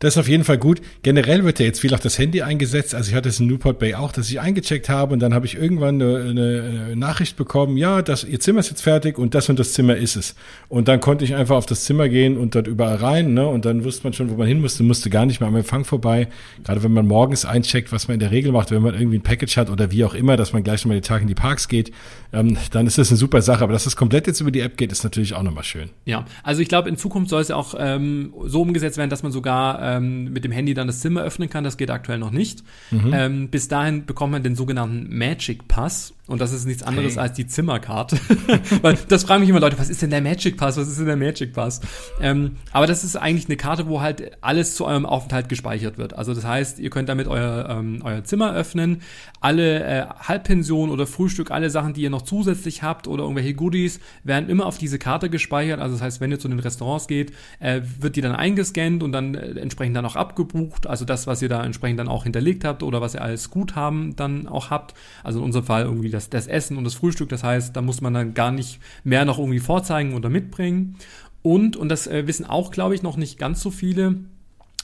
[0.00, 0.80] Das ist auf jeden Fall gut.
[1.02, 2.94] Generell wird ja jetzt viel auch das Handy eingesetzt.
[2.94, 5.46] Also ich hatte es in Newport Bay auch, dass ich eingecheckt habe und dann habe
[5.46, 9.48] ich irgendwann eine, eine Nachricht bekommen, ja, das, Ihr Zimmer ist jetzt fertig und das
[9.48, 10.34] und das Zimmer ist es.
[10.68, 13.46] Und dann konnte ich einfach auf das Zimmer gehen und dort überall rein, ne?
[13.46, 15.84] Und dann wusste man schon, wo man hin musste, musste gar nicht mehr am Empfang
[15.84, 16.28] vorbei.
[16.64, 19.22] Gerade wenn man morgens eincheckt, was man in der Regel macht, wenn man irgendwie ein
[19.22, 21.68] Package hat oder wie auch immer, dass man gleich nochmal den Tag in die Parks
[21.68, 21.92] geht,
[22.32, 23.64] ähm, dann ist das eine super Sache.
[23.64, 25.90] Aber dass das komplett jetzt über die App geht, ist natürlich auch nochmal schön.
[26.04, 29.32] Ja, also ich glaube, in Zukunft soll es auch ähm, so umgesetzt werden, dass man
[29.32, 31.64] sogar ähm, mit dem Handy dann das Zimmer öffnen kann.
[31.64, 32.62] Das geht aktuell noch nicht.
[32.90, 33.10] Mhm.
[33.12, 36.14] Ähm, bis dahin bekommt man den sogenannten Magic Pass.
[36.28, 37.22] Und das ist nichts anderes hey.
[37.22, 38.18] als die Zimmerkarte.
[38.82, 40.76] Weil das fragen mich immer Leute, was ist denn der Magic Pass?
[40.76, 41.80] Was ist denn der Magic Pass?
[42.20, 46.12] Ähm, aber das ist eigentlich eine Karte, wo halt alles zu eurem Aufenthalt gespeichert wird.
[46.12, 49.00] Also das heißt, ihr könnt damit euer, ähm, euer Zimmer öffnen.
[49.40, 53.98] Alle äh, Halbpension oder Frühstück, alle Sachen, die ihr noch zusätzlich habt oder irgendwelche Goodies,
[54.22, 55.80] werden immer auf diese Karte gespeichert.
[55.80, 59.12] Also das heißt, wenn ihr zu den Restaurants geht, äh, wird die dann eingescannt und
[59.12, 60.86] dann äh, entsprechend dann auch abgebucht.
[60.86, 64.14] Also das, was ihr da entsprechend dann auch hinterlegt habt oder was ihr als Guthaben
[64.14, 64.92] dann auch habt.
[65.24, 67.28] Also in unserem Fall irgendwie das, das Essen und das Frühstück.
[67.28, 70.96] Das heißt, da muss man dann gar nicht mehr noch irgendwie vorzeigen oder mitbringen.
[71.42, 74.16] Und, und das äh, wissen auch, glaube ich, noch nicht ganz so viele,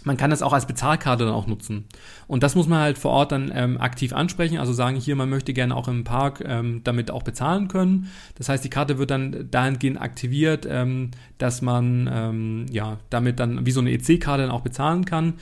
[0.05, 1.85] man kann das auch als Bezahlkarte dann auch nutzen.
[2.27, 5.31] Und das muss man halt vor Ort dann ähm, aktiv ansprechen, also sagen hier, man
[5.31, 8.11] möchte gerne auch im Park ähm, damit auch bezahlen können.
[8.37, 13.67] Das heißt, die Karte wird dann dahingehend aktiviert, ähm, dass man ähm, ja damit dann
[13.67, 15.35] wie so eine EC-Karte dann auch bezahlen kann.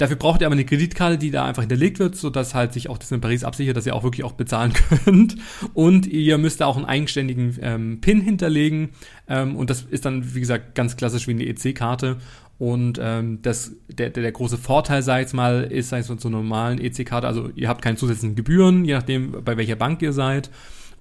[0.00, 2.96] Dafür braucht ihr aber eine Kreditkarte, die da einfach hinterlegt wird, sodass halt sich auch
[2.96, 4.72] das in Paris absichert, dass ihr auch wirklich auch bezahlen
[5.04, 5.36] könnt.
[5.74, 8.92] Und ihr müsst da auch einen eigenständigen ähm, PIN hinterlegen.
[9.28, 12.16] Ähm, und das ist dann, wie gesagt, ganz klassisch wie eine EC-Karte.
[12.56, 16.18] Und ähm, das, der, der, der große Vorteil, ich jetzt mal, ist, sag ich mal,
[16.18, 20.14] so normalen EC-Karte, also ihr habt keine zusätzlichen Gebühren, je nachdem, bei welcher Bank ihr
[20.14, 20.48] seid.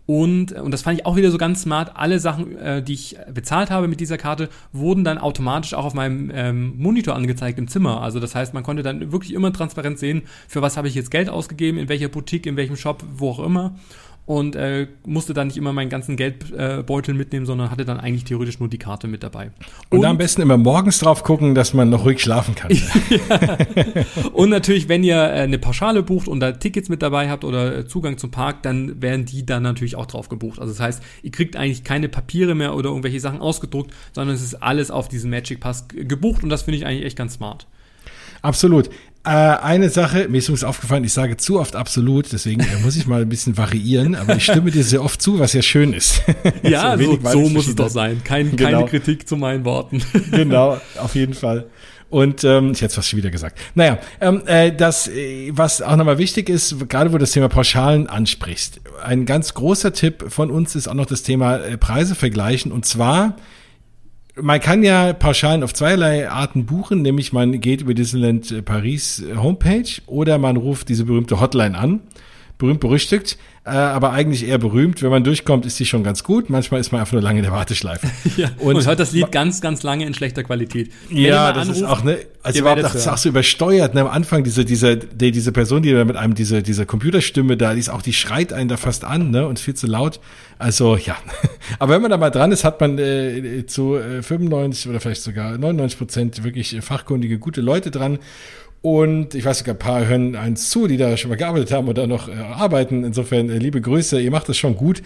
[0.10, 1.91] Und, und das fand ich auch wieder so ganz smart.
[1.93, 5.93] Alle Sachen, äh, die ich bezahlt habe mit dieser Karte, wurden dann automatisch auch auf
[5.93, 8.01] meinem ähm, Monitor angezeigt im Zimmer.
[8.01, 11.12] Also das heißt, man konnte dann wirklich immer transparent sehen, für was habe ich jetzt
[11.12, 13.76] Geld ausgegeben, in welcher Boutique, in welchem Shop, wo auch immer
[14.30, 18.26] und äh, musste dann nicht immer meinen ganzen Geldbeutel äh, mitnehmen, sondern hatte dann eigentlich
[18.26, 19.50] theoretisch nur die Karte mit dabei.
[19.90, 22.70] Und, und am besten immer morgens drauf gucken, dass man noch ruhig schlafen kann.
[23.10, 23.58] ja.
[24.34, 27.76] Und natürlich, wenn ihr äh, eine Pauschale bucht und da Tickets mit dabei habt oder
[27.76, 30.60] äh, Zugang zum Park, dann werden die dann natürlich auch drauf gebucht.
[30.60, 34.44] Also das heißt, ihr kriegt eigentlich keine Papiere mehr oder irgendwelche Sachen ausgedruckt, sondern es
[34.44, 37.66] ist alles auf diesen Magic Pass gebucht und das finde ich eigentlich echt ganz smart.
[38.42, 38.90] Absolut.
[39.26, 42.96] Äh, eine Sache, mir ist übrigens aufgefallen, ich sage zu oft absolut, deswegen äh, muss
[42.96, 45.92] ich mal ein bisschen variieren, aber ich stimme dir sehr oft zu, was ja schön
[45.94, 46.24] ist.
[46.64, 48.22] Ja, so, so muss es doch sein.
[48.24, 48.80] Kein, genau.
[48.80, 50.02] Keine Kritik zu meinen Worten.
[50.32, 51.66] Genau, auf jeden Fall.
[52.10, 53.60] Und ähm, ich hätte es fast schon wieder gesagt.
[53.76, 57.50] Naja, ähm, äh, das, äh, was auch nochmal wichtig ist, gerade wo du das Thema
[57.50, 62.16] Pauschalen ansprichst, ein ganz großer Tipp von uns ist auch noch das Thema äh, Preise
[62.16, 62.72] vergleichen.
[62.72, 63.36] Und zwar
[64.42, 69.22] man kann ja Pauschalen auf zweierlei Arten buchen, nämlich man geht über Disneyland äh, Paris
[69.22, 72.02] äh, Homepage oder man ruft diese berühmte Hotline an,
[72.60, 73.39] berühmt berüchtigt
[73.70, 75.03] äh, aber eigentlich eher berühmt.
[75.03, 76.49] Wenn man durchkommt, ist sie schon ganz gut.
[76.49, 78.07] Manchmal ist man einfach nur lange in der Warteschleife.
[78.38, 80.91] ja, und, und hört das Lied ganz, ganz lange in schlechter Qualität.
[81.10, 83.93] Wenn ja, das anruft, ist auch, ne, also überhaupt das ist auch so übersteuert.
[83.93, 84.01] Ne?
[84.01, 87.74] Am Anfang diese, diese, die, diese Person, die da mit einem, diese, diese Computerstimme da,
[87.74, 90.20] die ist auch, die schreit einen da fast an, ne, und viel zu laut.
[90.57, 91.16] Also, ja.
[91.80, 95.22] aber wenn man da mal dran ist, hat man äh, zu äh, 95 oder vielleicht
[95.22, 98.20] sogar 99 Prozent wirklich fachkundige, gute Leute dran.
[98.82, 101.88] Und ich weiß sogar, ein paar hören eins zu, die da schon mal gearbeitet haben
[101.90, 103.04] oder noch äh, arbeiten.
[103.04, 105.02] Insofern, äh, liebe Grüße, ihr macht das schon gut.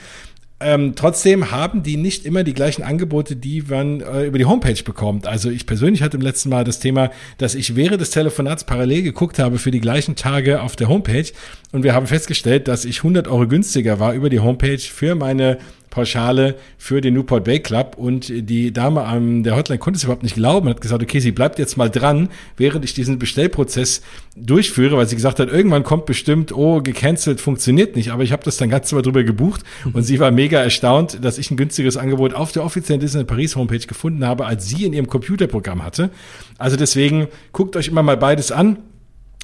[0.59, 4.81] Ähm, trotzdem haben die nicht immer die gleichen Angebote, die man äh, über die Homepage
[4.81, 5.27] bekommt.
[5.27, 9.01] Also ich persönlich hatte im letzten Mal das Thema, dass ich während des Telefonats parallel
[9.01, 11.25] geguckt habe für die gleichen Tage auf der Homepage
[11.73, 15.57] und wir haben festgestellt, dass ich 100 Euro günstiger war über die Homepage für meine
[15.93, 20.23] Pauschale für den Newport Bay Club und die Dame an der Hotline konnte es überhaupt
[20.23, 24.01] nicht glauben, hat gesagt, okay, sie bleibt jetzt mal dran, während ich diesen Bestellprozess
[24.35, 28.43] durchführe, weil sie gesagt hat, irgendwann kommt bestimmt, oh, gecancelt, funktioniert nicht, aber ich habe
[28.43, 29.61] das dann ganz mal drüber gebucht
[29.93, 33.55] und sie war mega erstaunt, dass ich ein günstigeres Angebot auf der offiziellen Disney Paris
[33.55, 36.09] Homepage gefunden habe, als sie in ihrem Computerprogramm hatte.
[36.57, 38.77] Also deswegen guckt euch immer mal beides an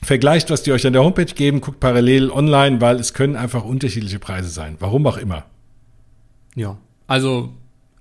[0.02, 3.66] Vergleicht, was die euch an der Homepage geben, guckt parallel online, weil es können einfach
[3.66, 4.78] unterschiedliche Preise sein.
[4.80, 5.44] Warum auch immer.
[6.56, 6.78] Ja,
[7.08, 7.54] also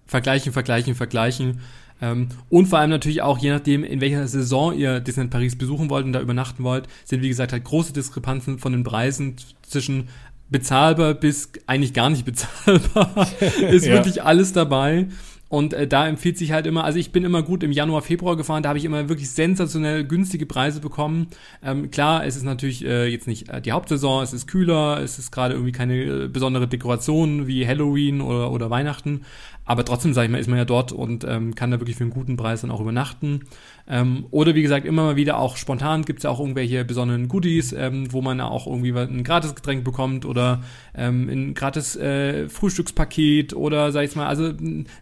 [0.07, 1.61] vergleichen, vergleichen, vergleichen.
[2.01, 5.91] Ähm, und vor allem natürlich auch, je nachdem, in welcher Saison ihr Disneyland Paris besuchen
[5.91, 10.09] wollt und da übernachten wollt, sind wie gesagt halt große Diskrepanzen von den Preisen zwischen
[10.51, 13.27] bezahlbar bis eigentlich gar nicht bezahlbar.
[13.71, 13.95] ist ja.
[13.95, 15.09] wirklich alles dabei.
[15.49, 18.37] Und äh, da empfiehlt sich halt immer, also ich bin immer gut im Januar, Februar
[18.37, 21.29] gefahren, da habe ich immer wirklich sensationell günstige Preise bekommen.
[21.63, 25.19] Ähm, klar, es ist natürlich äh, jetzt nicht äh, die Hauptsaison, es ist kühler, es
[25.19, 29.23] ist gerade irgendwie keine äh, besondere Dekoration wie Halloween oder, oder Weihnachten,
[29.69, 32.05] aber trotzdem, sage ich mal, ist man ja dort und ähm, kann da wirklich für
[32.05, 33.43] einen guten Preis dann auch übernachten.
[33.89, 37.29] Ähm, oder wie gesagt, immer mal wieder auch spontan gibt es ja auch irgendwelche besonderen
[37.29, 40.63] Goodies, ähm, wo man auch irgendwie ein Gratisgetränk bekommt oder
[40.95, 44.53] ähm, ein gratis äh, Frühstückspaket oder sag ich mal, also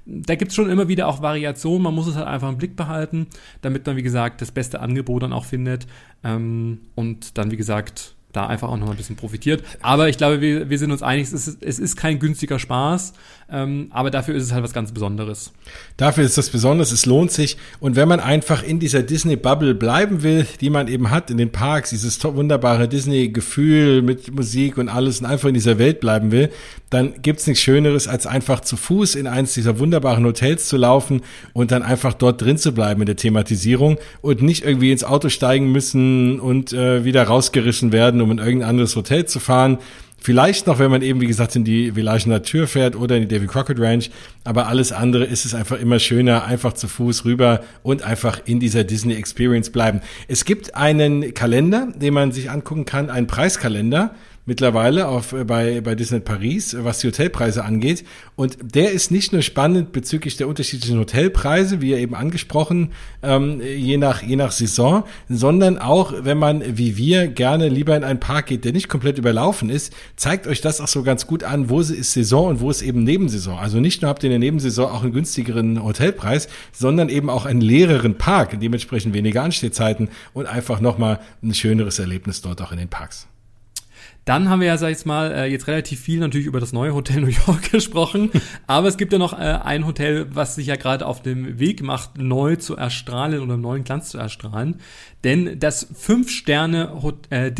[0.07, 1.83] da gibt es schon immer wieder auch Variationen.
[1.83, 3.27] Man muss es halt einfach im Blick behalten,
[3.61, 5.87] damit man, wie gesagt, das beste Angebot dann auch findet.
[6.23, 9.65] Ähm, und dann, wie gesagt, da einfach auch noch ein bisschen profitiert.
[9.83, 13.15] Aber ich glaube, wir, wir sind uns einig, es ist, es ist kein günstiger Spaß,
[13.51, 15.53] ähm, aber dafür ist es halt was ganz Besonderes.
[15.97, 17.57] Dafür ist das Besonderes, es lohnt sich.
[17.81, 21.53] Und wenn man einfach in dieser Disney-Bubble bleiben will, die man eben hat in den
[21.53, 26.51] Parks, dieses wunderbare Disney-Gefühl mit Musik und alles und einfach in dieser Welt bleiben will,
[26.97, 31.21] dann gibt's nichts Schöneres, als einfach zu Fuß in eins dieser wunderbaren Hotels zu laufen
[31.53, 35.29] und dann einfach dort drin zu bleiben in der Thematisierung und nicht irgendwie ins Auto
[35.29, 39.79] steigen müssen und äh, wieder rausgerissen werden, um in irgendein anderes Hotel zu fahren.
[40.19, 43.35] Vielleicht noch, wenn man eben, wie gesagt, in die Village Natur fährt oder in die
[43.35, 44.11] Davy Crockett Ranch.
[44.43, 48.59] Aber alles andere ist es einfach immer schöner, einfach zu Fuß rüber und einfach in
[48.59, 50.01] dieser Disney Experience bleiben.
[50.27, 54.15] Es gibt einen Kalender, den man sich angucken kann, einen Preiskalender
[54.47, 58.05] mittlerweile auf, äh, bei, bei Disney Paris, was die Hotelpreise angeht.
[58.37, 62.93] Und der ist nicht nur spannend bezüglich der unterschiedlichen Hotelpreise, wie eben angesprochen,
[63.23, 68.05] ähm, je, nach, je nach Saison, sondern auch, wenn man wie wir gerne lieber in
[68.05, 71.45] einen Park geht, der nicht komplett überlaufen ist, zeigt euch das auch so ganz gut
[71.45, 73.59] an, wo ist Saison und wo ist eben Nebensaison.
[73.59, 77.47] Also nicht nur habt ihr in der Nebensaison auch einen günstigeren Hotelpreis, sondern eben auch
[77.47, 82.79] einen leereren Park, dementsprechend weniger Anstehzeiten und einfach nochmal ein schöneres Erlebnis dort auch in
[82.79, 83.27] den Parks.
[84.27, 86.93] Dann haben wir ja, sag ich mal, äh, jetzt relativ viel natürlich über das neue
[86.93, 88.31] Hotel New York gesprochen.
[88.67, 91.81] Aber es gibt ja noch äh, ein Hotel, was sich ja gerade auf dem Weg
[91.83, 94.81] macht, neu zu erstrahlen oder neuen Glanz zu erstrahlen.
[95.23, 97.01] Denn das Fünf-Sterne
[97.31, 97.53] äh,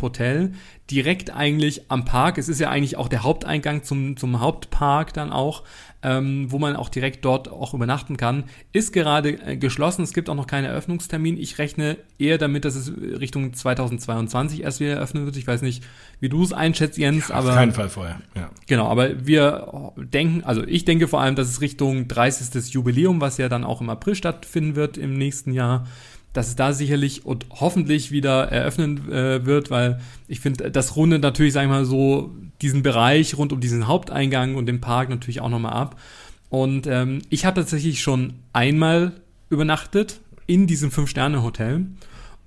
[0.00, 0.52] Hotel
[0.88, 5.32] direkt eigentlich am Park, es ist ja eigentlich auch der Haupteingang zum, zum Hauptpark dann
[5.32, 5.64] auch,
[6.04, 10.02] ähm, wo man auch direkt dort auch übernachten kann, ist gerade äh, geschlossen.
[10.02, 11.38] Es gibt auch noch keinen Eröffnungstermin.
[11.38, 15.36] Ich rechne eher damit, dass es Richtung 2022 erst wieder eröffnen wird.
[15.36, 15.82] Ich weiß nicht,
[16.20, 17.28] wie du es einschätzt, Jens.
[17.28, 18.20] Ja, auf aber, keinen Fall vorher.
[18.36, 18.50] Ja.
[18.66, 22.74] Genau, aber wir denken, also ich denke vor allem, dass es Richtung 30.
[22.74, 25.86] Jubiläum, was ja dann auch im April stattfinden wird im nächsten Jahr,
[26.34, 31.22] dass es da sicherlich und hoffentlich wieder eröffnen äh, wird, weil ich finde, das rundet
[31.22, 32.34] natürlich, sag ich mal, so
[32.64, 36.00] diesen Bereich rund um diesen Haupteingang und den Park natürlich auch nochmal ab.
[36.48, 39.12] Und ähm, ich habe tatsächlich schon einmal
[39.50, 41.86] übernachtet in diesem Fünf-Sterne-Hotel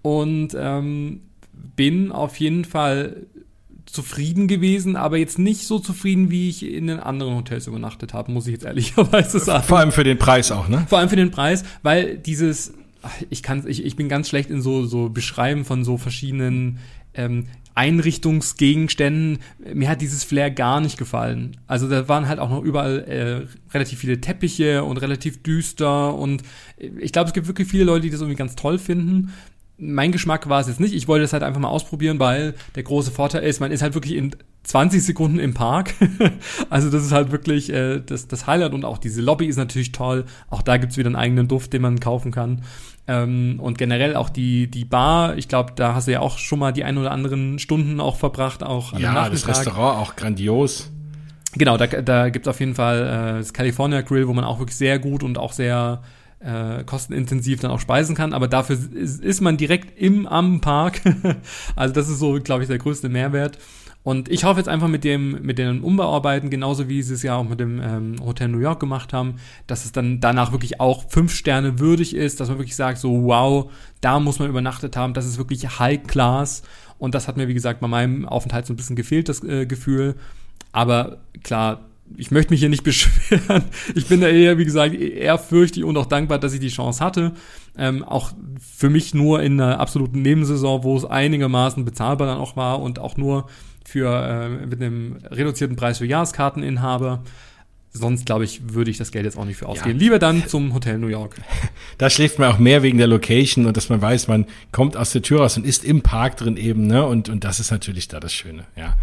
[0.01, 1.21] und ähm,
[1.75, 3.27] bin auf jeden Fall
[3.85, 8.31] zufrieden gewesen, aber jetzt nicht so zufrieden, wie ich in den anderen Hotels übernachtet habe,
[8.31, 9.63] muss ich jetzt ehrlicherweise sagen.
[9.63, 10.85] Vor allem für den Preis auch, ne?
[10.89, 12.73] Vor allem für den Preis, weil dieses
[13.29, 16.79] ich kann ich, ich bin ganz schlecht in so so Beschreiben von so verschiedenen
[17.13, 17.45] ähm,
[17.77, 19.37] Einrichtungsgegenständen.
[19.73, 21.57] Mir hat dieses Flair gar nicht gefallen.
[21.67, 26.41] Also da waren halt auch noch überall äh, relativ viele Teppiche und relativ düster und
[26.77, 29.31] ich glaube, es gibt wirklich viele Leute, die das irgendwie ganz toll finden.
[29.77, 30.95] Mein Geschmack war es jetzt nicht.
[30.95, 33.93] Ich wollte das halt einfach mal ausprobieren, weil der große Vorteil ist, man ist halt
[33.93, 35.93] wirklich in 20 Sekunden im Park.
[36.71, 39.91] also das ist halt wirklich äh, das, das Highlight und auch diese Lobby ist natürlich
[39.91, 40.25] toll.
[40.49, 42.63] Auch da gibt's wieder einen eigenen Duft, den man kaufen kann.
[43.07, 46.59] Ähm, und generell auch die, die Bar, ich glaube, da hast du ja auch schon
[46.59, 50.91] mal die ein oder anderen Stunden auch verbracht, auch an Ja, das Restaurant auch grandios.
[51.53, 54.75] Genau, da, da gibt auf jeden Fall äh, das California Grill, wo man auch wirklich
[54.75, 56.01] sehr gut und auch sehr
[56.39, 61.01] äh, kostenintensiv dann auch speisen kann, aber dafür ist, ist man direkt im am Park.
[61.75, 63.57] also das ist so, glaube ich, der größte Mehrwert.
[64.03, 67.35] Und ich hoffe jetzt einfach mit dem, mit den Umbauarbeiten, genauso wie sie es ja
[67.35, 69.35] auch mit dem ähm, Hotel New York gemacht haben,
[69.67, 73.25] dass es dann danach wirklich auch fünf Sterne würdig ist, dass man wirklich sagt, so
[73.25, 73.69] wow,
[73.99, 76.63] da muss man übernachtet haben, das ist wirklich High Class.
[76.99, 79.65] Und das hat mir, wie gesagt, bei meinem Aufenthalt so ein bisschen gefehlt, das äh,
[79.65, 80.15] Gefühl.
[80.71, 81.81] Aber klar,
[82.15, 83.65] ich möchte mich hier nicht beschweren.
[83.95, 87.03] Ich bin da eher, wie gesagt, eher fürchtig und auch dankbar, dass ich die Chance
[87.03, 87.33] hatte.
[87.77, 92.55] Ähm, auch für mich nur in einer absoluten Nebensaison, wo es einigermaßen bezahlbar dann auch
[92.55, 93.47] war und auch nur
[93.85, 97.23] für äh, mit einem reduzierten Preis für Jahreskarteninhaber.
[97.93, 99.97] sonst, glaube ich, würde ich das Geld jetzt auch nicht für ausgeben.
[99.97, 100.03] Ja.
[100.03, 101.35] Lieber dann zum Hotel New York.
[101.97, 105.13] Da schläft man auch mehr wegen der Location und dass man weiß, man kommt aus
[105.13, 107.07] der Tür raus und ist im Park drin eben, ne?
[107.07, 108.95] Und, und das ist natürlich da das Schöne, ja.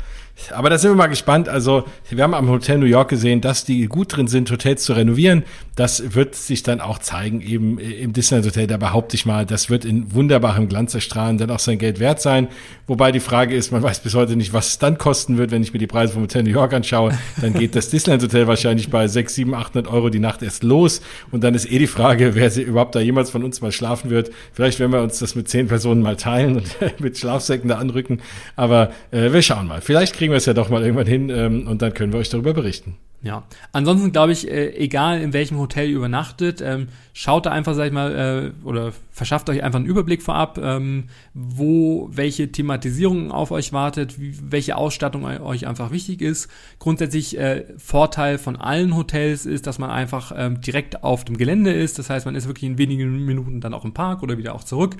[0.53, 1.49] Aber da sind wir mal gespannt.
[1.49, 4.93] Also, wir haben am Hotel New York gesehen, dass die gut drin sind, Hotels zu
[4.93, 5.45] renovieren.
[5.77, 8.67] Das wird sich dann auch zeigen, eben im Disneyland Hotel.
[8.67, 12.21] Da behaupte ich mal, das wird in wunderbarem Glanz erstrahlen, dann auch sein Geld wert
[12.21, 12.49] sein.
[12.87, 15.63] Wobei die Frage ist, man weiß bis heute nicht, was es dann kosten wird, wenn
[15.63, 17.17] ich mir die Preise vom Hotel New York anschaue.
[17.41, 21.01] Dann geht das Disneyland Hotel wahrscheinlich bei 6, 7, 800 Euro die Nacht erst los.
[21.31, 24.31] Und dann ist eh die Frage, wer überhaupt da jemals von uns mal schlafen wird.
[24.53, 28.21] Vielleicht werden wir uns das mit zehn Personen mal teilen und mit Schlafsäcken da anrücken.
[28.57, 29.81] Aber äh, wir schauen mal.
[29.81, 32.29] Vielleicht kriegen wir es ja doch mal irgendwann hin ähm, und dann können wir euch
[32.29, 32.97] darüber berichten.
[33.25, 37.73] Ja, ansonsten glaube ich, äh, egal in welchem Hotel ihr übernachtet, ähm, schaut da einfach,
[37.73, 43.33] sag ich mal, äh, oder verschafft euch einfach einen Überblick vorab, ähm, wo welche Thematisierung
[43.33, 46.51] auf euch wartet, wie, welche Ausstattung euch einfach wichtig ist.
[46.79, 51.73] Grundsätzlich äh, Vorteil von allen Hotels ist, dass man einfach ähm, direkt auf dem Gelände
[51.73, 51.99] ist.
[51.99, 54.65] Das heißt, man ist wirklich in wenigen Minuten dann auch im Park oder wieder auch
[54.65, 54.97] zurück.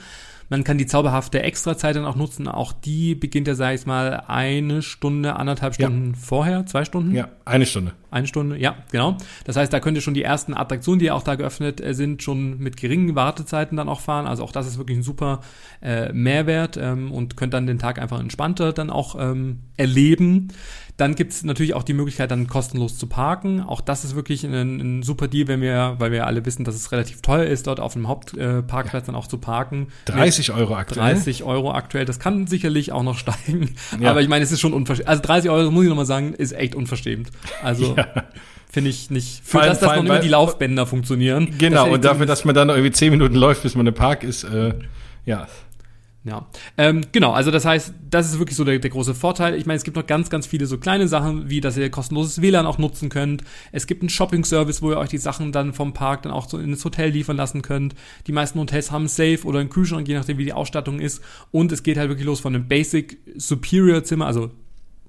[0.49, 2.49] Man kann die zauberhafte Extrazeit dann auch nutzen.
[2.49, 6.19] Auch die beginnt ja, sag ich mal, eine Stunde, anderthalb Stunden ja.
[6.21, 7.15] vorher, zwei Stunden?
[7.15, 7.93] Ja, eine Stunde.
[8.11, 9.17] Eine Stunde, ja, genau.
[9.45, 12.23] Das heißt, da könnt ihr schon die ersten Attraktionen, die auch da geöffnet äh, sind,
[12.23, 14.27] schon mit geringen Wartezeiten dann auch fahren.
[14.27, 15.41] Also auch das ist wirklich ein super
[15.83, 20.49] äh, Mehrwert ähm, und könnt dann den Tag einfach entspannter dann auch ähm, erleben.
[20.97, 23.61] Dann gibt es natürlich auch die Möglichkeit, dann kostenlos zu parken.
[23.61, 26.65] Auch das ist wirklich ein, ein, super Deal, wenn wir, weil wir ja alle wissen,
[26.65, 29.89] dass es relativ teuer ist, dort auf dem Hauptparkplatz äh, dann auch zu parken.
[30.05, 31.15] 30 Euro aktuell.
[31.15, 32.05] 30 Euro aktuell.
[32.05, 33.75] Das kann sicherlich auch noch steigen.
[33.99, 34.11] Ja.
[34.11, 35.09] Aber ich meine, es ist schon unverschämt.
[35.09, 37.31] Also 30 Euro, muss ich nochmal sagen, ist echt unverschämt.
[37.63, 37.97] Also.
[38.05, 38.25] Ja.
[38.75, 39.41] Finde ich nicht.
[39.45, 41.55] Für allem, das, dass noch immer die Laufbänder funktionieren.
[41.59, 44.43] Genau, und dafür, dass man dann irgendwie 10 Minuten läuft, bis man im Park ist,
[44.43, 44.75] äh,
[45.25, 45.47] ja,
[46.25, 46.47] ja,
[46.79, 49.55] ähm, genau, also das heißt, das ist wirklich so der, der große Vorteil.
[49.57, 52.41] Ich meine, es gibt noch ganz, ganz viele so kleine Sachen, wie dass ihr kostenloses
[52.41, 53.45] WLAN auch nutzen könnt.
[53.73, 56.57] Es gibt einen Shopping-Service, wo ihr euch die Sachen dann vom Park dann auch so
[56.59, 57.95] ins Hotel liefern lassen könnt.
[58.27, 61.23] Die meisten Hotels haben Safe oder einen Kühlschrank, je nachdem, wie die Ausstattung ist.
[61.51, 64.51] Und es geht halt wirklich los von einem Basic Superior Zimmer, also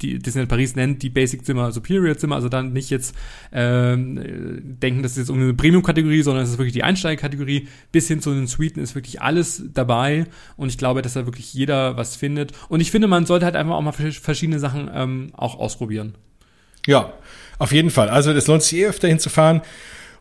[0.02, 3.16] die Disneyland Paris nennt, die Basic-Zimmer Superior-Zimmer, also dann nicht jetzt
[3.52, 4.20] ähm,
[4.82, 7.68] denken, das ist jetzt eine Premium-Kategorie, sondern es ist wirklich die Einsteiger-Kategorie.
[7.92, 10.26] Bis hin zu den Suiten ist wirklich alles dabei
[10.58, 12.52] und ich glaube, dass da wirklich jeder was findet.
[12.70, 16.16] Und ich finde, man sollte halt einfach auch mal verschiedene Sachen ähm, auch ausprobieren.
[16.86, 17.14] Ja,
[17.58, 18.10] auf jeden Fall.
[18.10, 19.62] Also es lohnt sich eh öfter hinzufahren.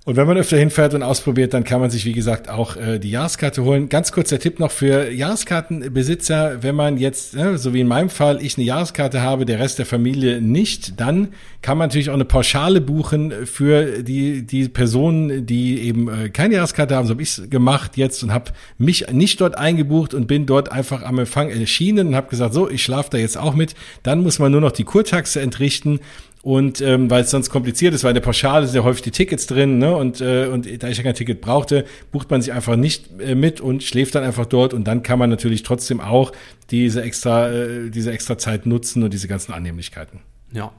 [0.06, 2.98] Und wenn man öfter hinfährt und ausprobiert, dann kann man sich, wie gesagt, auch äh,
[2.98, 3.88] die Jahreskarte holen.
[3.88, 8.42] Ganz kurzer Tipp noch für Jahreskartenbesitzer, wenn man jetzt, äh, so wie in meinem Fall,
[8.42, 11.28] ich eine Jahreskarte habe, der Rest der Familie nicht, dann
[11.62, 16.56] kann man natürlich auch eine Pauschale buchen für die, die Personen, die eben äh, keine
[16.56, 17.06] Jahreskarte haben.
[17.06, 21.02] So habe ich gemacht jetzt und habe mich nicht dort eingebucht und bin dort einfach
[21.02, 23.74] am Empfang erschienen und habe gesagt, so, ich schlafe da jetzt auch mit.
[24.02, 26.00] Dann muss man nur noch die Kurtaxe entrichten
[26.44, 29.10] und ähm, weil es sonst kompliziert ist, weil in der Pauschale sind ja häufig die
[29.10, 29.96] Tickets drin, ne?
[29.96, 33.34] Und, äh, und da ich ja kein Ticket brauchte, bucht man sich einfach nicht äh,
[33.34, 36.32] mit und schläft dann einfach dort und dann kann man natürlich trotzdem auch
[36.70, 40.20] diese extra, äh, diese extra Zeit nutzen und diese ganzen Annehmlichkeiten.
[40.52, 40.70] Ja,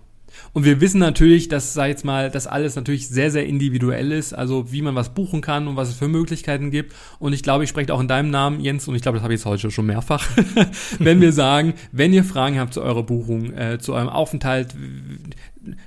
[0.53, 4.33] und wir wissen natürlich, dass, sag jetzt mal, das alles natürlich sehr, sehr individuell ist,
[4.33, 6.93] also wie man was buchen kann und was es für Möglichkeiten gibt.
[7.19, 9.33] Und ich glaube, ich spreche auch in deinem Namen, Jens, und ich glaube, das habe
[9.33, 10.27] ich jetzt heute schon mehrfach,
[10.99, 14.75] wenn wir sagen, wenn ihr Fragen habt zu eurer Buchung, äh, zu eurem Aufenthalt,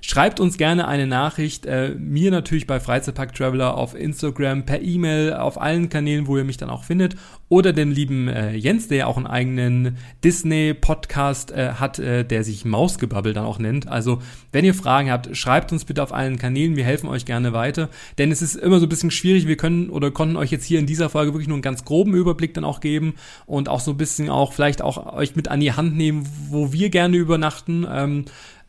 [0.00, 5.34] schreibt uns gerne eine Nachricht, äh, mir natürlich bei Freizeitpark Traveler auf Instagram, per E-Mail,
[5.34, 7.16] auf allen Kanälen, wo ihr mich dann auch findet,
[7.48, 12.44] oder dem lieben äh, Jens, der ja auch einen eigenen Disney-Podcast äh, hat, äh, der
[12.44, 13.88] sich Mausgebabbel dann auch nennt.
[13.88, 14.20] Also,
[14.52, 17.88] wenn ihr Fragen habt, schreibt uns bitte auf allen Kanälen, wir helfen euch gerne weiter,
[18.18, 20.78] denn es ist immer so ein bisschen schwierig, wir können oder konnten euch jetzt hier
[20.78, 23.14] in dieser Folge wirklich nur einen ganz groben Überblick dann auch geben
[23.46, 26.72] und auch so ein bisschen auch vielleicht auch euch mit an die Hand nehmen, wo
[26.72, 27.86] wir gerne übernachten.
[27.90, 28.24] Ähm,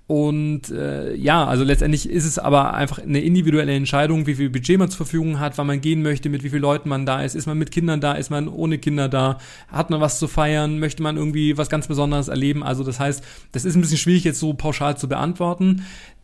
[0.10, 4.80] und äh, ja, also letztendlich ist es aber einfach eine individuelle Entscheidung, wie viel Budget
[4.80, 7.36] man zur Verfügung hat, wann man gehen möchte, mit wie vielen Leuten man da ist.
[7.36, 9.38] Ist man mit Kindern da, ist man ohne Kinder da,
[9.68, 12.64] hat man was zu feiern, möchte man irgendwie was ganz Besonderes erleben.
[12.64, 15.84] Also das heißt, das ist ein bisschen schwierig jetzt so pauschal zu beantworten.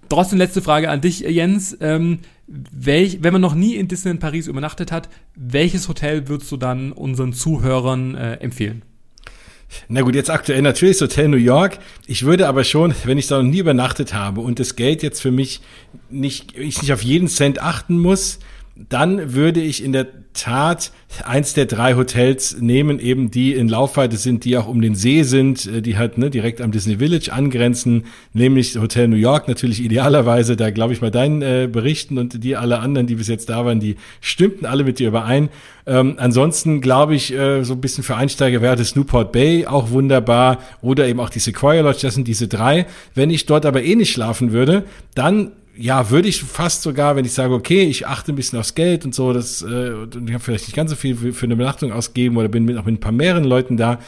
[0.10, 1.78] Trotzdem letzte Frage an dich, Jens.
[1.80, 6.58] Ähm, welch, wenn man noch nie in Disneyland Paris übernachtet hat, welches Hotel würdest du
[6.58, 8.82] dann unseren Zuhörern äh, empfehlen?
[9.88, 11.78] Na gut, jetzt aktuell natürlich Hotel New York.
[12.08, 15.22] Ich würde aber schon, wenn ich da noch nie übernachtet habe und das Geld jetzt
[15.22, 15.62] für mich
[16.10, 18.40] nicht, ich nicht auf jeden Cent achten muss,
[18.76, 20.92] dann würde ich in der Tat
[21.24, 25.24] eins der drei Hotels nehmen, eben die in Laufweite sind, die auch um den See
[25.24, 28.04] sind, äh, die halt ne, direkt am Disney Village angrenzen,
[28.34, 32.58] nämlich Hotel New York natürlich idealerweise, da glaube ich mal deinen äh, Berichten und die
[32.58, 35.48] alle anderen, die bis jetzt da waren, die stimmten alle mit dir überein.
[35.88, 39.92] Ähm, ansonsten glaube ich, äh, so ein bisschen für Einsteiger wäre das Newport Bay auch
[39.92, 42.88] wunderbar oder eben auch die Sequoia Lodge, das sind diese drei.
[43.14, 47.26] Wenn ich dort aber eh nicht schlafen würde, dann ja, würde ich fast sogar, wenn
[47.26, 50.34] ich sage, okay, ich achte ein bisschen aufs Geld und so, das, äh, und ich
[50.34, 52.96] habe vielleicht nicht ganz so viel für, eine Übernachtung ausgeben oder bin mit, auch mit
[52.96, 54.00] ein paar mehreren Leuten da,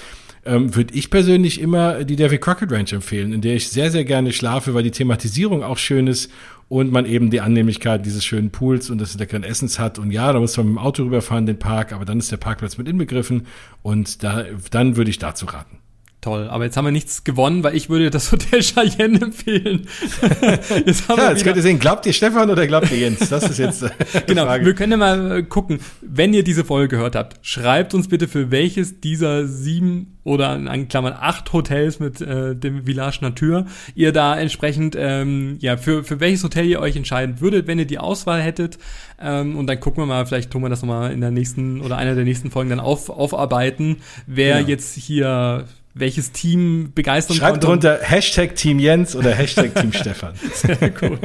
[0.45, 4.05] ähm, würde ich persönlich immer die David Crockett Ranch empfehlen, in der ich sehr, sehr
[4.05, 6.32] gerne schlafe, weil die Thematisierung auch schön ist
[6.70, 9.99] und man eben die Annehmlichkeit dieses schönen Pools und des leckeren Essens hat.
[9.99, 12.38] Und ja, da muss man mit dem Auto rüberfahren, den Park, aber dann ist der
[12.38, 13.45] Parkplatz mit inbegriffen
[13.84, 15.80] und da, dann würde ich dazu raten.
[16.28, 19.88] Toll, aber jetzt haben wir nichts gewonnen, weil ich würde das Hotel Cheyenne empfehlen.
[20.86, 23.30] jetzt haben ja, jetzt könnt ihr sehen, glaubt ihr Stefan oder glaubt ihr Jens?
[23.30, 23.91] Das ist jetzt äh,
[24.28, 24.65] Genau, Frage.
[24.65, 28.28] wir können ja mal äh, gucken, wenn ihr diese Folge gehört habt, schreibt uns bitte
[28.28, 33.65] für welches dieser sieben oder in Klammern acht Hotels mit äh, dem Village Natur
[33.95, 37.88] ihr da entsprechend, ähm, ja, für, für welches Hotel ihr euch entscheiden würdet, wenn ihr
[37.88, 38.78] die Auswahl hättet.
[39.21, 41.95] Ähm, und dann gucken wir mal, vielleicht tun wir das nochmal in der nächsten oder
[41.95, 44.67] einer der nächsten Folgen dann auf, aufarbeiten, wer genau.
[44.67, 45.63] jetzt hier
[45.99, 50.33] welches Team begeistern Schreibt drunter Hashtag Team Jens oder Hashtag Team Stefan.
[50.53, 51.19] Sehr cool.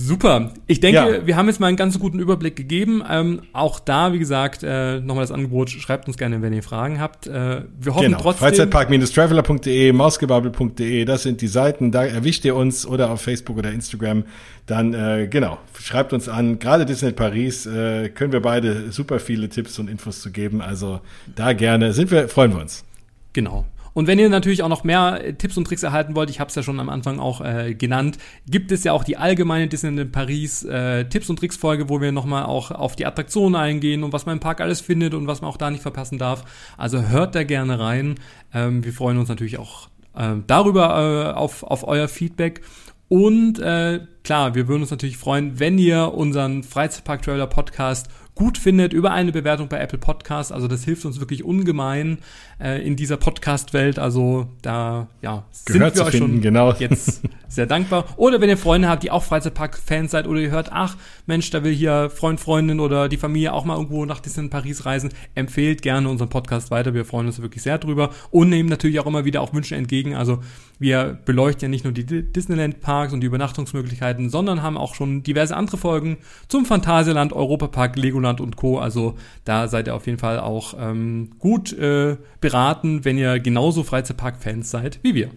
[0.00, 0.52] Super.
[0.68, 1.26] Ich denke, ja.
[1.26, 3.02] wir haben jetzt mal einen ganz guten Überblick gegeben.
[3.08, 7.00] Ähm, auch da, wie gesagt, äh, nochmal das Angebot, schreibt uns gerne, wenn ihr Fragen
[7.00, 7.26] habt.
[7.26, 8.20] Äh, wir hoffen genau.
[8.20, 8.48] trotzdem.
[8.48, 14.22] Freizeitpark-traveler.de, mausgebabbel.de, das sind die Seiten, da erwischt ihr uns oder auf Facebook oder Instagram.
[14.66, 16.60] Dann, äh, genau, schreibt uns an.
[16.60, 20.60] Gerade Disney Paris äh, können wir beide super viele Tipps und Infos zu geben.
[20.60, 21.00] Also
[21.34, 22.84] da gerne, sind wir, freuen wir uns.
[23.32, 23.64] Genau.
[23.98, 26.50] Und wenn ihr natürlich auch noch mehr äh, Tipps und Tricks erhalten wollt, ich habe
[26.50, 28.16] es ja schon am Anfang auch äh, genannt,
[28.48, 32.12] gibt es ja auch die allgemeine Disneyland Paris äh, Tipps und Tricks Folge, wo wir
[32.12, 35.40] nochmal auch auf die Attraktionen eingehen und was man im Park alles findet und was
[35.40, 36.44] man auch da nicht verpassen darf.
[36.76, 38.20] Also hört da gerne rein.
[38.54, 42.60] Ähm, wir freuen uns natürlich auch äh, darüber äh, auf, auf euer Feedback.
[43.08, 48.08] Und äh, klar, wir würden uns natürlich freuen, wenn ihr unseren Freizeitpark Trailer Podcast
[48.38, 50.52] gut findet über eine Bewertung bei Apple Podcast.
[50.52, 52.18] Also das hilft uns wirklich ungemein
[52.60, 53.98] äh, in dieser Podcast-Welt.
[53.98, 56.72] Also da ja, Gehört sind wir euch finden, schon genau.
[56.74, 58.04] jetzt sehr dankbar.
[58.16, 61.64] Oder wenn ihr Freunde habt, die auch Freizeitpark-Fans seid oder ihr hört, ach Mensch, da
[61.64, 65.82] will hier Freund, Freundin oder die Familie auch mal irgendwo nach Disneyland Paris reisen, empfehlt
[65.82, 66.94] gerne unseren Podcast weiter.
[66.94, 70.14] Wir freuen uns wirklich sehr drüber und nehmen natürlich auch immer wieder auch Wünsche entgegen.
[70.14, 70.38] Also
[70.78, 75.56] wir beleuchten ja nicht nur die Disneyland-Parks und die Übernachtungsmöglichkeiten, sondern haben auch schon diverse
[75.56, 78.78] andere Folgen zum Phantasialand, Europapark, Legoland und Co.
[78.78, 79.14] Also
[79.44, 84.70] da seid ihr auf jeden Fall auch ähm, gut äh, beraten, wenn ihr genauso Freizeitpark-Fans
[84.70, 85.30] seid wie wir.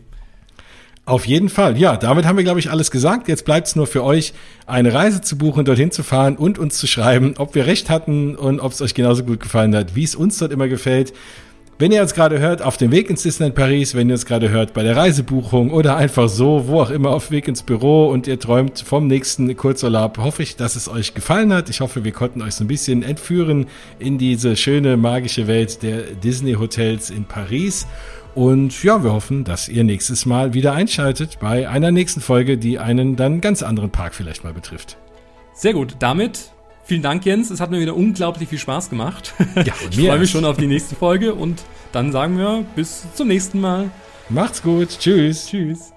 [1.05, 1.77] Auf jeden Fall.
[1.77, 3.27] Ja, damit haben wir, glaube ich, alles gesagt.
[3.27, 4.33] Jetzt bleibt es nur für euch,
[4.67, 8.35] eine Reise zu buchen, dorthin zu fahren und uns zu schreiben, ob wir recht hatten
[8.35, 11.11] und ob es euch genauso gut gefallen hat, wie es uns dort immer gefällt.
[11.81, 14.49] Wenn ihr uns gerade hört, auf dem Weg ins Disneyland Paris, wenn ihr uns gerade
[14.51, 18.27] hört bei der Reisebuchung oder einfach so, wo auch immer, auf Weg ins Büro und
[18.27, 21.71] ihr träumt vom nächsten Kurzurlaub, hoffe ich, dass es euch gefallen hat.
[21.71, 23.65] Ich hoffe, wir konnten euch so ein bisschen entführen
[23.97, 27.87] in diese schöne, magische Welt der Disney Hotels in Paris.
[28.35, 32.77] Und ja, wir hoffen, dass ihr nächstes Mal wieder einschaltet bei einer nächsten Folge, die
[32.77, 34.97] einen dann ganz anderen Park vielleicht mal betrifft.
[35.55, 35.95] Sehr gut.
[35.97, 36.51] Damit
[36.91, 37.49] Vielen Dank, Jens.
[37.49, 39.33] Es hat mir wieder unglaublich viel Spaß gemacht.
[39.55, 41.63] Ja, ich freue mich schon auf die nächste Folge und
[41.93, 43.89] dann sagen wir bis zum nächsten Mal.
[44.27, 44.99] Macht's gut.
[44.99, 45.47] Tschüss.
[45.47, 45.90] Tschüss.